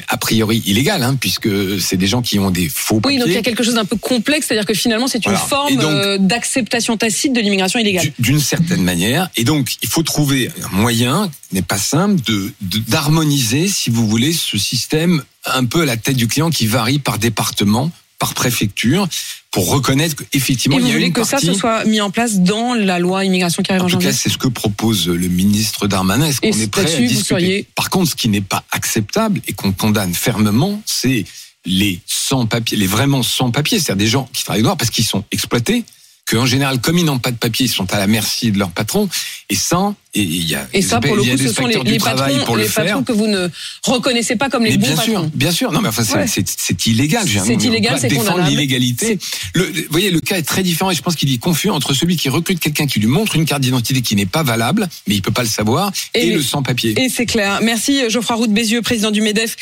a 0.07 0.17
priori 0.17 0.63
illégal, 0.65 1.03
hein, 1.03 1.17
puisque 1.19 1.49
c'est 1.81 1.97
des 1.97 2.07
gens 2.07 2.21
qui 2.21 2.39
ont 2.39 2.51
des 2.51 2.69
faux 2.69 2.95
Oui, 2.95 3.01
papiers. 3.01 3.19
donc 3.19 3.27
il 3.27 3.33
y 3.33 3.37
a 3.37 3.41
quelque 3.41 3.63
chose 3.63 3.73
d'un 3.73 3.83
peu 3.85 3.97
complexe, 3.97 4.47
c'est-à-dire 4.47 4.65
que 4.65 4.73
finalement 4.73 5.07
c'est 5.07 5.25
une 5.25 5.31
Voilà. 5.33 5.45
forme 5.45 5.77
euh, 5.81 6.17
d'acceptation 6.17 6.95
tacite 6.95 7.33
de 7.33 7.41
l'immigration 7.41 7.77
illégale. 7.79 8.05
Du- 8.05 8.13
d'une 8.19 8.39
certaine 8.39 8.81
manière. 8.81 9.29
Et 9.35 9.43
donc, 9.43 9.75
il 9.83 9.89
faut 9.89 10.03
trouver 10.03 10.49
un 10.63 10.75
moyen, 10.75 11.29
n'est 11.51 11.61
pas 11.61 11.77
simple, 11.77 12.21
de- 12.25 12.53
d'harmoniser, 12.61 13.67
si 13.67 13.89
vous 13.89 14.07
voulez, 14.07 14.31
ce 14.33 14.57
système 14.57 15.21
un 15.45 15.65
peu 15.65 15.81
à 15.81 15.85
la 15.85 15.97
tête 15.97 16.15
du 16.15 16.27
client 16.27 16.49
qui 16.49 16.65
varie 16.65 16.99
par 16.99 17.19
département, 17.19 17.91
par 18.19 18.33
préfecture, 18.33 19.07
pour 19.51 19.69
reconnaître 19.69 20.15
qu'effectivement, 20.15 20.77
il 20.79 20.85
y 20.87 20.89
a 20.89 20.93
voulez 20.93 21.05
une 21.07 21.13
que 21.13 21.21
partie... 21.21 21.45
ça 21.45 21.53
ce 21.53 21.57
soit 21.57 21.85
mis 21.85 22.01
en 22.01 22.11
place 22.11 22.39
dans 22.39 22.73
la 22.73 22.99
loi 22.99 23.25
immigration 23.25 23.61
qui 23.63 23.71
arrive 23.71 23.83
en, 23.83 23.85
En 23.85 23.87
tout 23.87 23.93
janvier 23.93 24.09
cas, 24.09 24.15
c'est 24.15 24.29
ce 24.29 24.37
que 24.37 24.47
propose 24.47 25.07
le 25.07 25.27
ministre 25.27 25.87
Darmanin. 25.87 26.25
Est-ce 26.27 26.41
qu'on 26.41 26.47
est 26.47 26.67
prêt 26.71 26.81
à 26.95 26.99
discuter 27.01 27.23
seriez- 27.23 27.67
Par 27.75 27.89
contre, 27.89 28.11
ce 28.11 28.15
qui 28.15 28.29
n'est 28.29 28.41
pas 28.41 28.63
acceptable 28.71 29.41
et 29.47 29.53
qu'on 29.53 29.71
condamne 29.71 30.13
fermement, 30.13 30.81
c'est 30.85 31.25
les 31.65 31.99
sans-papiers, 32.05 32.77
les 32.77 32.87
vraiment 32.87 33.23
sans-papiers, 33.23 33.79
c'est-à-dire 33.79 34.05
des 34.05 34.11
gens 34.11 34.29
qui 34.33 34.43
travaillent 34.43 34.63
noir 34.63 34.77
parce 34.77 34.91
qu'ils 34.91 35.05
sont 35.05 35.23
exploités, 35.31 35.83
qu'en 36.29 36.45
général, 36.45 36.79
comme 36.81 36.97
ils 36.97 37.05
n'ont 37.05 37.19
pas 37.19 37.31
de 37.31 37.37
papier, 37.37 37.65
ils 37.67 37.69
sont 37.69 37.91
à 37.93 37.99
la 37.99 38.07
merci 38.07 38.51
de 38.51 38.57
leur 38.59 38.71
patron. 38.71 39.07
Et 39.49 39.55
sans, 39.55 39.95
et 40.15 40.21
il 40.23 40.49
y 40.49 40.55
a, 40.55 40.67
Et 40.73 40.81
ça, 40.81 40.99
pour 40.99 41.15
le 41.15 41.21
coup, 41.21 41.37
ce 41.37 41.53
sont 41.53 41.67
les, 41.67 41.75
patrons, 41.99 42.45
pour 42.45 42.57
les 42.57 42.63
le 42.63 42.69
faire. 42.69 42.85
patrons 42.85 43.03
que 43.03 43.11
vous 43.11 43.27
ne 43.27 43.47
reconnaissez 43.83 44.35
pas 44.35 44.49
comme 44.49 44.63
les 44.63 44.71
Mais 44.71 44.77
bons 44.77 44.87
bien 44.87 44.95
patrons. 44.95 45.11
sûr, 45.11 45.29
bien 45.35 45.51
sûr. 45.51 45.71
Non, 45.71 45.81
mais 45.81 45.89
enfin, 45.89 46.03
c'est- 46.03 46.15
Ouais. 46.15 46.25
c'est 46.27 46.47
c'est 46.47 46.87
illégal. 46.87 47.27
C'est 47.27 47.53
illégal, 47.63 47.99
c'est 48.01 48.07
défendre 48.07 48.31
condamnable. 48.31 48.49
l'illégalité. 48.49 49.19
Le, 49.53 49.65
vous 49.65 49.81
voyez, 49.91 50.09
le 50.09 50.19
cas 50.19 50.37
est 50.37 50.41
très 50.41 50.63
différent 50.63 50.89
et 50.89 50.95
je 50.95 51.01
pense 51.03 51.15
qu'il 51.15 51.31
est 51.31 51.37
confus 51.37 51.69
entre 51.69 51.93
celui 51.93 52.15
qui 52.15 52.29
recrute 52.29 52.59
quelqu'un 52.59 52.87
qui 52.87 52.99
lui 52.99 53.05
montre 53.07 53.35
une 53.35 53.45
carte 53.45 53.61
d'identité 53.61 54.01
qui 54.01 54.15
n'est 54.15 54.25
pas 54.25 54.41
valable, 54.41 54.89
mais 55.07 55.13
il 55.13 55.21
peut 55.21 55.31
pas 55.31 55.43
le 55.43 55.49
savoir, 55.49 55.91
Et 56.15 56.31
le 56.33 56.41
sans-papier. 56.41 56.99
Et 56.99 57.09
c'est 57.09 57.27
clair. 57.27 57.59
Merci 57.61 58.09
Geoffroy 58.09 58.35
Roux 58.37 58.47
de 58.47 58.53
Bézieux, 58.53 58.81
président 58.81 59.11
du 59.11 59.21
MEDEF. 59.21 59.53